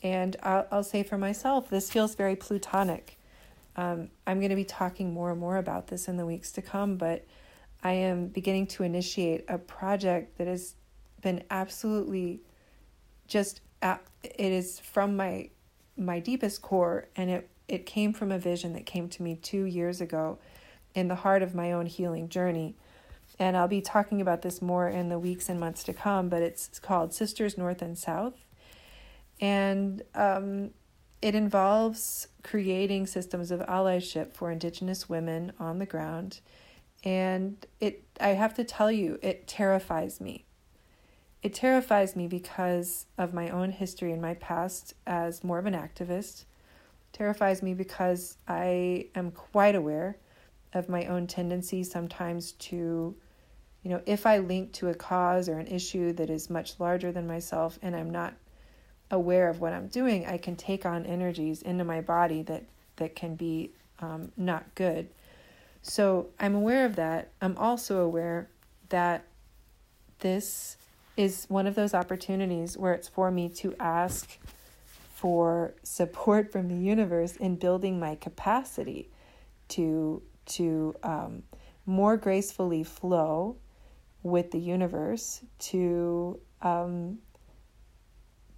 And 0.02 0.36
I'll, 0.42 0.66
I'll 0.70 0.82
say 0.82 1.02
for 1.02 1.18
myself, 1.18 1.68
this 1.68 1.90
feels 1.90 2.14
very 2.14 2.36
plutonic. 2.36 3.18
Um, 3.76 4.10
I'm 4.26 4.38
going 4.38 4.50
to 4.50 4.56
be 4.56 4.64
talking 4.64 5.12
more 5.12 5.30
and 5.30 5.40
more 5.40 5.56
about 5.56 5.88
this 5.88 6.08
in 6.08 6.16
the 6.16 6.26
weeks 6.26 6.52
to 6.52 6.62
come, 6.62 6.96
but 6.96 7.24
I 7.82 7.92
am 7.92 8.28
beginning 8.28 8.66
to 8.68 8.82
initiate 8.82 9.44
a 9.48 9.58
project 9.58 10.38
that 10.38 10.46
has 10.46 10.74
been 11.20 11.44
absolutely 11.50 12.40
just 13.26 13.60
it 14.22 14.52
is 14.52 14.80
from 14.80 15.16
my 15.16 15.50
my 15.96 16.18
deepest 16.18 16.62
core 16.62 17.08
and 17.14 17.30
it 17.30 17.48
it 17.68 17.86
came 17.86 18.12
from 18.12 18.32
a 18.32 18.38
vision 18.38 18.72
that 18.72 18.86
came 18.86 19.08
to 19.08 19.22
me 19.22 19.36
2 19.36 19.64
years 19.64 20.00
ago 20.00 20.38
in 20.94 21.08
the 21.08 21.14
heart 21.16 21.42
of 21.42 21.54
my 21.54 21.70
own 21.70 21.86
healing 21.86 22.28
journey 22.28 22.74
and 23.38 23.56
I'll 23.56 23.68
be 23.68 23.80
talking 23.80 24.20
about 24.20 24.42
this 24.42 24.60
more 24.60 24.88
in 24.88 25.08
the 25.08 25.18
weeks 25.18 25.48
and 25.48 25.60
months 25.60 25.84
to 25.84 25.92
come, 25.92 26.28
but 26.28 26.42
it's 26.42 26.78
called 26.80 27.14
Sisters 27.14 27.56
North 27.56 27.82
and 27.82 27.96
South. 27.96 28.34
And 29.40 30.02
um, 30.14 30.70
it 31.22 31.34
involves 31.34 32.28
creating 32.42 33.06
systems 33.06 33.50
of 33.50 33.60
allyship 33.60 34.32
for 34.32 34.50
Indigenous 34.50 35.08
women 35.08 35.52
on 35.58 35.78
the 35.78 35.86
ground. 35.86 36.40
And 37.04 37.64
it, 37.80 38.04
I 38.20 38.28
have 38.28 38.54
to 38.54 38.64
tell 38.64 38.90
you, 38.90 39.20
it 39.22 39.46
terrifies 39.46 40.20
me. 40.20 40.44
It 41.40 41.54
terrifies 41.54 42.16
me 42.16 42.26
because 42.26 43.06
of 43.16 43.32
my 43.32 43.48
own 43.50 43.70
history 43.70 44.12
and 44.12 44.20
my 44.20 44.34
past 44.34 44.94
as 45.06 45.44
more 45.44 45.60
of 45.60 45.66
an 45.66 45.74
activist. 45.74 46.44
Terrifies 47.12 47.62
me 47.62 47.74
because 47.74 48.36
I 48.48 49.06
am 49.14 49.30
quite 49.30 49.76
aware 49.76 50.16
of 50.72 50.88
my 50.88 51.06
own 51.06 51.28
tendency 51.28 51.84
sometimes 51.84 52.52
to 52.52 53.14
you 53.82 53.90
know, 53.90 54.02
if 54.06 54.26
I 54.26 54.38
link 54.38 54.72
to 54.74 54.88
a 54.88 54.94
cause 54.94 55.48
or 55.48 55.58
an 55.58 55.66
issue 55.66 56.12
that 56.14 56.30
is 56.30 56.50
much 56.50 56.78
larger 56.78 57.12
than 57.12 57.26
myself 57.26 57.78
and 57.82 57.94
I'm 57.94 58.10
not 58.10 58.34
aware 59.10 59.48
of 59.48 59.60
what 59.60 59.72
I'm 59.72 59.88
doing, 59.88 60.26
I 60.26 60.36
can 60.38 60.56
take 60.56 60.84
on 60.84 61.06
energies 61.06 61.62
into 61.62 61.84
my 61.84 62.00
body 62.00 62.42
that 62.42 62.64
that 62.96 63.14
can 63.14 63.36
be 63.36 63.70
um, 64.00 64.32
not 64.36 64.74
good. 64.74 65.08
So 65.82 66.28
I'm 66.38 66.54
aware 66.54 66.84
of 66.84 66.96
that. 66.96 67.30
I'm 67.40 67.56
also 67.56 68.00
aware 68.00 68.48
that 68.88 69.24
this 70.18 70.76
is 71.16 71.46
one 71.48 71.66
of 71.66 71.74
those 71.74 71.94
opportunities 71.94 72.76
where 72.76 72.92
it's 72.92 73.08
for 73.08 73.30
me 73.30 73.48
to 73.48 73.74
ask 73.78 74.38
for 75.14 75.74
support 75.82 76.52
from 76.52 76.68
the 76.68 76.76
universe 76.76 77.36
in 77.36 77.56
building 77.56 77.98
my 77.98 78.14
capacity 78.14 79.08
to 79.68 80.22
to 80.46 80.94
um, 81.02 81.42
more 81.86 82.16
gracefully 82.16 82.84
flow 82.84 83.56
with 84.22 84.50
the 84.50 84.58
universe 84.58 85.40
to 85.58 86.40
um, 86.62 87.18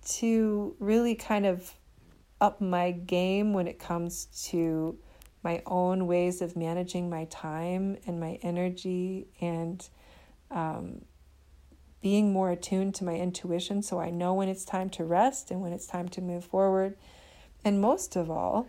to 0.04 0.74
really 0.78 1.14
kind 1.14 1.44
of 1.44 1.74
up 2.40 2.60
my 2.60 2.90
game 2.90 3.52
when 3.52 3.68
it 3.68 3.78
comes 3.78 4.26
to 4.48 4.98
my 5.42 5.62
own 5.66 6.06
ways 6.06 6.42
of 6.42 6.56
managing 6.56 7.08
my 7.08 7.24
time 7.26 7.96
and 8.06 8.18
my 8.18 8.38
energy 8.42 9.26
and 9.40 9.88
um, 10.50 11.02
being 12.00 12.32
more 12.32 12.50
attuned 12.50 12.94
to 12.94 13.04
my 13.04 13.14
intuition 13.14 13.82
so 13.82 14.00
I 14.00 14.10
know 14.10 14.34
when 14.34 14.48
it's 14.48 14.64
time 14.64 14.88
to 14.90 15.04
rest 15.04 15.50
and 15.50 15.60
when 15.60 15.72
it's 15.72 15.86
time 15.86 16.08
to 16.10 16.20
move 16.20 16.44
forward. 16.44 16.96
And 17.64 17.80
most 17.80 18.16
of 18.16 18.30
all, 18.30 18.68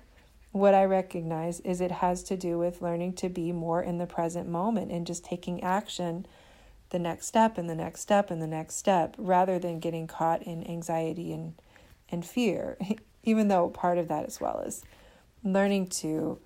what 0.51 0.73
I 0.73 0.84
recognize 0.84 1.62
is 1.62 1.80
it 1.80 1.91
has 1.91 2.23
to 2.23 2.36
do 2.36 2.58
with 2.58 2.82
learning 2.82 3.13
to 3.13 3.30
be 3.30 3.54
more 3.54 3.82
in 3.82 3.97
the 3.97 4.06
present 4.06 4.49
moment 4.49 4.91
and 4.91 5.08
just 5.08 5.23
taking 5.23 5.63
action 5.63 6.25
the 6.91 6.99
next 6.99 7.25
step 7.25 7.58
and 7.58 7.69
the 7.69 7.75
next 7.75 8.01
step 8.01 8.30
and 8.32 8.41
the 8.41 8.47
next 8.47 8.75
step 8.75 9.15
rather 9.17 9.60
than 9.60 9.80
getting 9.80 10.08
caught 10.08 10.43
in 10.43 10.65
anxiety 10.67 11.34
and 11.34 11.56
and 12.10 12.25
fear 12.25 12.77
even 13.23 13.47
though 13.47 13.69
part 13.69 13.97
of 13.97 14.08
that 14.08 14.25
as 14.25 14.39
well 14.39 14.60
is 14.60 14.84
learning 15.43 15.88
to 15.88 16.39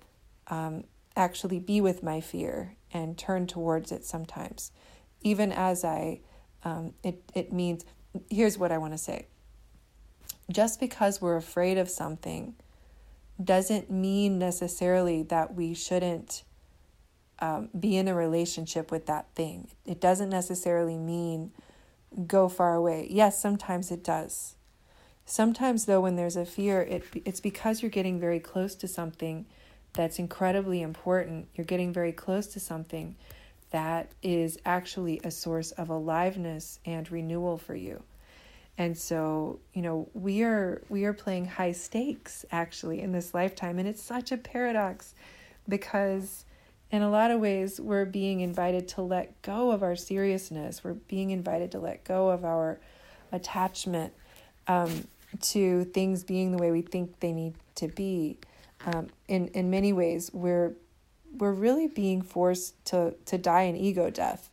um, 0.48 0.84
actually 1.14 1.58
be 1.58 1.80
with 1.80 2.02
my 2.02 2.20
fear 2.20 2.76
and 2.92 3.18
turn 3.18 3.46
towards 3.46 3.90
it 3.92 4.04
sometimes. 4.04 4.72
Even 5.22 5.52
as 5.52 5.84
i 5.84 6.20
um, 6.64 6.92
it, 7.04 7.22
it 7.34 7.52
means 7.52 7.84
here's 8.30 8.58
what 8.58 8.72
i 8.72 8.78
want 8.78 8.92
to 8.92 8.98
say. 8.98 9.26
Just 10.50 10.78
because 10.78 11.20
we're 11.20 11.36
afraid 11.36 11.78
of 11.78 11.88
something 11.88 12.54
doesn't 13.42 13.90
mean 13.90 14.38
necessarily 14.38 15.22
that 15.24 15.54
we 15.54 15.74
shouldn't 15.74 16.42
um, 17.38 17.68
be 17.78 17.96
in 17.96 18.08
a 18.08 18.14
relationship 18.14 18.90
with 18.90 19.06
that 19.06 19.26
thing. 19.34 19.68
It 19.84 20.00
doesn't 20.00 20.30
necessarily 20.30 20.96
mean 20.96 21.52
go 22.26 22.48
far 22.48 22.74
away. 22.74 23.06
Yes, 23.10 23.40
sometimes 23.40 23.90
it 23.90 24.02
does. 24.02 24.54
Sometimes, 25.24 25.86
though, 25.86 26.00
when 26.00 26.16
there's 26.16 26.36
a 26.36 26.46
fear, 26.46 26.80
it, 26.82 27.04
it's 27.24 27.40
because 27.40 27.82
you're 27.82 27.90
getting 27.90 28.20
very 28.20 28.40
close 28.40 28.74
to 28.76 28.88
something 28.88 29.44
that's 29.92 30.18
incredibly 30.18 30.82
important. 30.82 31.48
You're 31.54 31.64
getting 31.64 31.92
very 31.92 32.12
close 32.12 32.46
to 32.48 32.60
something 32.60 33.16
that 33.70 34.12
is 34.22 34.58
actually 34.64 35.20
a 35.24 35.30
source 35.30 35.72
of 35.72 35.90
aliveness 35.90 36.78
and 36.86 37.10
renewal 37.10 37.58
for 37.58 37.74
you. 37.74 38.02
And 38.78 38.96
so, 38.96 39.58
you 39.74 39.82
know, 39.82 40.08
we 40.14 40.42
are 40.42 40.82
we 40.88 41.04
are 41.04 41.12
playing 41.12 41.46
high 41.46 41.72
stakes 41.72 42.44
actually 42.50 43.00
in 43.00 43.12
this 43.12 43.34
lifetime 43.34 43.78
and 43.78 43.86
it's 43.86 44.02
such 44.02 44.32
a 44.32 44.36
paradox 44.36 45.14
because 45.68 46.45
in 46.90 47.02
a 47.02 47.10
lot 47.10 47.30
of 47.30 47.40
ways, 47.40 47.80
we're 47.80 48.04
being 48.04 48.40
invited 48.40 48.88
to 48.88 49.02
let 49.02 49.40
go 49.42 49.70
of 49.72 49.82
our 49.82 49.96
seriousness. 49.96 50.84
We're 50.84 50.94
being 50.94 51.30
invited 51.30 51.72
to 51.72 51.80
let 51.80 52.04
go 52.04 52.30
of 52.30 52.44
our 52.44 52.78
attachment 53.32 54.12
um, 54.68 55.06
to 55.40 55.84
things 55.86 56.22
being 56.22 56.52
the 56.52 56.58
way 56.58 56.70
we 56.70 56.82
think 56.82 57.18
they 57.20 57.32
need 57.32 57.54
to 57.76 57.88
be. 57.88 58.38
Um, 58.84 59.08
in 59.26 59.48
in 59.48 59.68
many 59.68 59.92
ways, 59.92 60.30
we're 60.32 60.74
we're 61.36 61.52
really 61.52 61.88
being 61.88 62.22
forced 62.22 62.84
to 62.86 63.14
to 63.26 63.36
die 63.36 63.62
an 63.62 63.76
ego 63.76 64.10
death, 64.10 64.50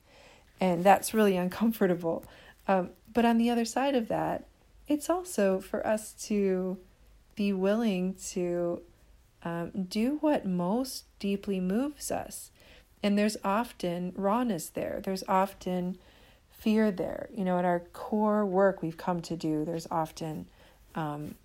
and 0.60 0.84
that's 0.84 1.14
really 1.14 1.38
uncomfortable. 1.46 2.26
Um, 2.68 2.92
but 3.14 3.26
on 3.26 3.38
the 3.38 3.50
other 3.52 3.66
side 3.66 3.96
of 3.96 4.08
that, 4.08 4.46
it's 4.88 5.10
also 5.10 5.60
for 5.60 5.86
us 5.86 6.14
to 6.28 6.80
be 7.36 7.54
willing 7.54 8.16
to 8.32 8.82
um, 9.44 9.72
do 9.88 10.18
what 10.22 10.46
most 10.46 11.06
deeply 11.20 11.60
moves 11.60 12.12
us. 12.12 12.52
And 13.02 13.18
there's 13.18 13.38
often 13.44 14.14
rawness 14.16 14.70
there, 14.70 15.02
there's 15.04 15.24
often 15.28 15.98
fear 16.50 16.92
there. 16.92 17.30
You 17.36 17.44
know, 17.44 17.60
at 17.60 17.66
our 17.66 17.82
core 17.92 18.46
work 18.46 18.82
we've 18.82 18.98
come 18.98 19.22
to 19.24 19.36
do, 19.36 19.66
there's 19.66 19.88
often 19.92 20.48
um, 20.96 21.36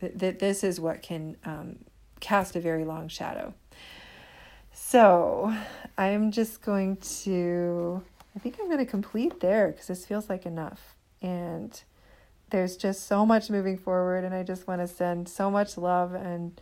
that 0.00 0.18
th- 0.18 0.38
this 0.38 0.64
is 0.64 0.80
what 0.80 1.02
can 1.02 1.36
um, 1.44 1.76
cast 2.20 2.56
a 2.56 2.60
very 2.60 2.84
long 2.84 3.08
shadow. 3.08 3.52
So 4.72 5.54
I'm 5.98 6.30
just 6.30 6.62
going 6.62 6.96
to, 6.96 8.02
I 8.34 8.38
think 8.38 8.56
I'm 8.60 8.66
going 8.66 8.78
to 8.78 8.86
complete 8.86 9.40
there 9.40 9.68
because 9.68 9.86
this 9.86 10.06
feels 10.06 10.28
like 10.28 10.46
enough. 10.46 10.94
And 11.20 11.78
there's 12.50 12.76
just 12.76 13.06
so 13.06 13.26
much 13.26 13.50
moving 13.50 13.76
forward, 13.76 14.24
and 14.24 14.34
I 14.34 14.42
just 14.42 14.68
want 14.68 14.80
to 14.80 14.86
send 14.86 15.28
so 15.28 15.50
much 15.50 15.76
love 15.76 16.14
and 16.14 16.60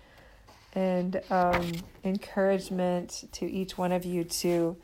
and 0.74 1.20
um, 1.30 1.72
encouragement 2.02 3.28
to 3.32 3.50
each 3.50 3.78
one 3.78 3.92
of 3.92 4.04
you 4.04 4.24
to 4.24 4.76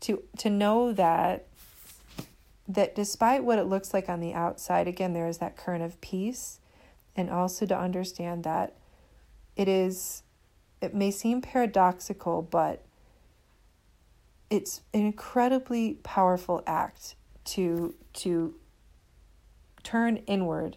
to 0.00 0.22
to 0.38 0.50
know 0.50 0.92
that 0.92 1.46
that 2.68 2.94
despite 2.94 3.44
what 3.44 3.58
it 3.58 3.64
looks 3.64 3.94
like 3.94 4.08
on 4.08 4.20
the 4.20 4.34
outside, 4.34 4.86
again, 4.86 5.14
there 5.14 5.26
is 5.26 5.38
that 5.38 5.56
current 5.56 5.82
of 5.82 6.00
peace, 6.00 6.60
and 7.16 7.30
also 7.30 7.66
to 7.66 7.76
understand 7.76 8.44
that 8.44 8.74
it 9.56 9.68
is 9.68 10.22
it 10.80 10.94
may 10.94 11.10
seem 11.10 11.40
paradoxical, 11.40 12.42
but 12.42 12.84
it's 14.50 14.82
an 14.94 15.00
incredibly 15.00 15.94
powerful 16.02 16.62
act 16.66 17.16
to 17.44 17.94
to 18.12 18.54
turn 19.82 20.18
inward 20.26 20.76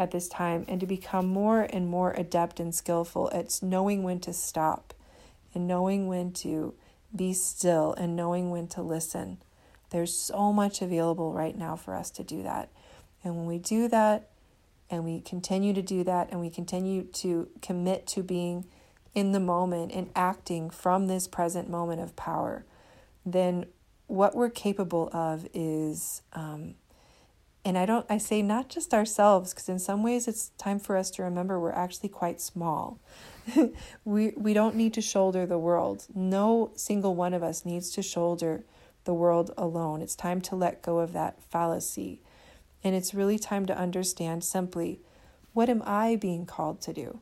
at 0.00 0.12
this 0.12 0.28
time 0.28 0.64
and 0.66 0.80
to 0.80 0.86
become 0.86 1.26
more 1.26 1.60
and 1.60 1.86
more 1.86 2.12
adept 2.12 2.58
and 2.58 2.74
skillful 2.74 3.28
at 3.34 3.60
knowing 3.62 4.02
when 4.02 4.18
to 4.18 4.32
stop 4.32 4.94
and 5.52 5.68
knowing 5.68 6.08
when 6.08 6.32
to 6.32 6.72
be 7.14 7.34
still 7.34 7.92
and 7.98 8.16
knowing 8.16 8.50
when 8.50 8.66
to 8.66 8.80
listen. 8.80 9.36
There's 9.90 10.16
so 10.16 10.54
much 10.54 10.80
available 10.80 11.34
right 11.34 11.54
now 11.56 11.76
for 11.76 11.94
us 11.94 12.10
to 12.12 12.24
do 12.24 12.42
that. 12.44 12.70
And 13.22 13.36
when 13.36 13.44
we 13.44 13.58
do 13.58 13.88
that 13.88 14.30
and 14.88 15.04
we 15.04 15.20
continue 15.20 15.74
to 15.74 15.82
do 15.82 16.02
that 16.04 16.30
and 16.30 16.40
we 16.40 16.48
continue 16.48 17.02
to 17.02 17.50
commit 17.60 18.06
to 18.06 18.22
being 18.22 18.64
in 19.14 19.32
the 19.32 19.40
moment 19.40 19.92
and 19.92 20.08
acting 20.16 20.70
from 20.70 21.08
this 21.08 21.28
present 21.28 21.68
moment 21.68 22.00
of 22.00 22.16
power, 22.16 22.64
then 23.26 23.66
what 24.06 24.34
we're 24.34 24.48
capable 24.48 25.10
of 25.12 25.46
is, 25.52 26.22
um, 26.32 26.76
and 27.64 27.76
I 27.76 27.84
don't, 27.84 28.06
I 28.08 28.18
say 28.18 28.40
not 28.42 28.68
just 28.68 28.94
ourselves, 28.94 29.52
because 29.52 29.68
in 29.68 29.78
some 29.78 30.02
ways 30.02 30.26
it's 30.26 30.50
time 30.56 30.78
for 30.78 30.96
us 30.96 31.10
to 31.12 31.22
remember 31.22 31.60
we're 31.60 31.72
actually 31.72 32.08
quite 32.08 32.40
small. 32.40 32.98
we, 34.04 34.32
we 34.36 34.54
don't 34.54 34.76
need 34.76 34.94
to 34.94 35.02
shoulder 35.02 35.44
the 35.44 35.58
world. 35.58 36.06
No 36.14 36.70
single 36.74 37.14
one 37.14 37.34
of 37.34 37.42
us 37.42 37.64
needs 37.64 37.90
to 37.92 38.02
shoulder 38.02 38.64
the 39.04 39.14
world 39.14 39.50
alone. 39.58 40.00
It's 40.00 40.16
time 40.16 40.40
to 40.42 40.56
let 40.56 40.82
go 40.82 40.98
of 40.98 41.12
that 41.12 41.42
fallacy. 41.42 42.20
And 42.82 42.94
it's 42.94 43.12
really 43.12 43.38
time 43.38 43.66
to 43.66 43.76
understand 43.76 44.42
simply 44.42 45.00
what 45.52 45.68
am 45.68 45.82
I 45.84 46.16
being 46.16 46.46
called 46.46 46.80
to 46.82 46.92
do? 46.92 47.20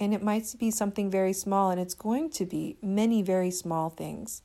And 0.00 0.14
it 0.14 0.22
might 0.22 0.54
be 0.58 0.70
something 0.70 1.10
very 1.10 1.34
small, 1.34 1.70
and 1.70 1.78
it's 1.78 1.94
going 1.94 2.30
to 2.30 2.46
be 2.46 2.76
many 2.82 3.22
very 3.22 3.50
small 3.50 3.90
things. 3.90 4.42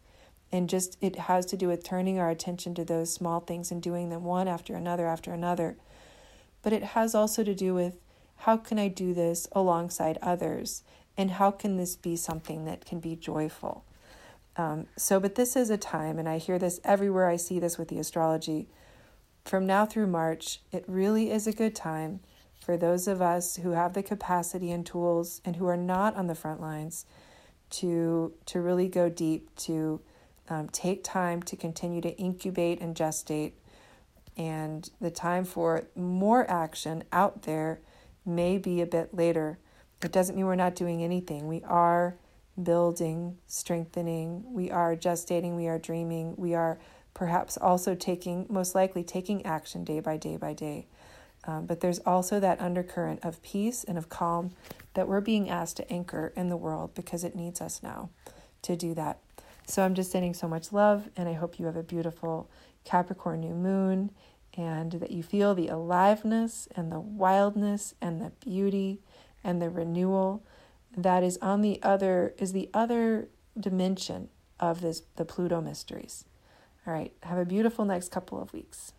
And 0.56 0.70
just 0.70 0.98
it 1.02 1.18
has 1.18 1.46
to 1.48 1.58
do 1.58 1.68
with 1.68 1.84
turning 1.84 2.18
our 2.18 2.30
attention 2.30 2.74
to 2.76 2.86
those 2.86 3.14
small 3.14 3.42
things 3.42 3.72
and 3.72 3.82
doing 3.82 4.08
them 4.10 4.24
one 4.24 4.48
after 4.48 4.74
another 4.74 5.06
after 5.06 5.34
another. 5.34 5.76
But 6.62 6.72
it 6.72 6.84
has 6.84 7.14
also 7.14 7.44
to 7.44 7.54
do 7.54 7.74
with 7.74 7.98
how 8.38 8.56
can 8.56 8.80
I 8.80 8.88
do 8.88 9.14
this 9.14 9.50
alongside 9.52 10.18
others? 10.22 10.84
And 11.18 11.32
how 11.32 11.52
can 11.52 11.76
this 11.76 11.98
be 11.98 12.16
something 12.16 12.64
that 12.64 12.86
can 12.86 13.02
be 13.02 13.18
joyful? 13.18 13.84
Um, 14.56 14.88
so, 14.96 15.20
but 15.20 15.36
this 15.36 15.58
is 15.58 15.70
a 15.70 15.78
time, 15.78 16.18
and 16.18 16.30
I 16.30 16.38
hear 16.38 16.58
this 16.58 16.80
everywhere 16.86 17.28
I 17.28 17.36
see 17.36 17.60
this 17.60 17.78
with 17.78 17.90
the 17.90 18.00
astrology. 18.00 18.70
From 19.44 19.66
now 19.66 19.86
through 19.86 20.08
March, 20.08 20.62
it 20.72 20.86
really 20.88 21.32
is 21.32 21.48
a 21.48 21.52
good 21.52 21.76
time 21.76 22.22
for 22.62 22.78
those 22.78 23.10
of 23.10 23.22
us 23.22 23.58
who 23.58 23.72
have 23.72 23.94
the 23.94 24.04
capacity 24.04 24.72
and 24.72 24.86
tools 24.86 25.42
and 25.44 25.58
who 25.58 25.68
are 25.68 25.76
not 25.76 26.16
on 26.16 26.28
the 26.28 26.36
front 26.36 26.62
lines 26.62 27.06
to 27.72 28.34
to 28.46 28.62
really 28.62 28.88
go 28.88 29.10
deep 29.10 29.54
to 29.56 30.00
um, 30.50 30.70
take 30.70 31.04
time 31.04 31.42
to 31.44 31.56
continue 31.56 32.02
to 32.02 32.16
incubate 32.18 32.82
and 32.82 32.96
gestate 32.96 33.54
and 34.38 34.90
the 35.00 35.12
time 35.12 35.46
for 35.46 35.84
more 35.96 36.50
action 36.50 37.04
out 37.12 37.44
there 37.44 37.80
may 38.26 38.58
be 38.58 38.82
a 38.82 38.86
bit 38.86 39.14
later. 39.14 39.58
It 40.04 40.12
doesn't 40.12 40.36
mean 40.36 40.46
we're 40.46 40.56
not 40.56 40.76
doing 40.76 41.04
anything. 41.04 41.48
We 41.48 41.64
are 41.64 42.16
building 42.62 43.38
strengthening. 43.48 44.44
We 44.54 44.72
are 44.72 44.96
gestating. 44.96 45.56
We 45.56 45.68
are 45.68 45.80
dreaming. 45.80 46.36
We 46.38 46.54
are 46.54 46.80
perhaps 47.14 47.58
also 47.58 47.96
taking 47.96 48.46
most 48.50 48.76
likely 48.76 49.04
taking 49.04 49.46
action 49.46 49.84
day 49.84 50.00
by 50.02 50.18
day 50.18 50.38
by 50.38 50.54
day. 50.54 50.88
Um, 51.46 51.66
but 51.66 51.80
there's 51.80 52.00
also 52.00 52.40
that 52.40 52.60
undercurrent 52.60 53.24
of 53.24 53.42
peace 53.42 53.84
and 53.84 53.98
of 53.98 54.10
calm 54.10 54.52
that 54.96 55.08
we're 55.08 55.22
being 55.22 55.50
asked 55.50 55.78
to 55.78 55.92
anchor 55.92 56.34
in 56.36 56.50
the 56.50 56.58
world 56.58 56.94
because 56.96 57.24
it 57.24 57.36
needs 57.36 57.62
us 57.62 57.84
now 57.84 58.10
to 58.64 58.76
do 58.76 58.94
that. 58.96 59.20
So 59.68 59.84
I'm 59.84 59.96
just 59.96 60.12
sending 60.12 60.34
so 60.34 60.48
much 60.48 60.72
love, 60.72 61.10
and 61.18 61.28
I 61.28 61.34
hope 61.34 61.60
you 61.60 61.66
have 61.66 61.76
a 61.76 61.84
beautiful 61.84 62.50
Capricorn 62.84 63.42
new 63.42 63.54
moon 63.54 64.12
and 64.58 64.94
that 64.94 65.12
you 65.12 65.24
feel 65.24 65.54
the 65.54 65.68
aliveness 65.68 66.68
and 66.76 66.92
the 66.92 67.00
wildness 67.00 67.94
and 68.02 68.22
the 68.22 68.32
beauty 68.40 69.02
and 69.44 69.62
the 69.62 69.70
renewal 69.70 70.44
that 70.96 71.24
is 71.24 71.38
on 71.42 71.62
the 71.62 71.80
other 71.84 72.34
is 72.38 72.54
the 72.54 72.70
other 72.74 73.28
dimension 73.60 74.30
of 74.60 74.82
this 74.82 75.02
the 75.18 75.26
Pluto 75.26 75.60
mysteries. 75.62 76.26
All 76.88 76.94
right, 76.94 77.12
have 77.24 77.38
a 77.38 77.46
beautiful 77.46 77.84
next 77.84 78.12
couple 78.12 78.42
of 78.42 78.54
weeks. 78.54 78.94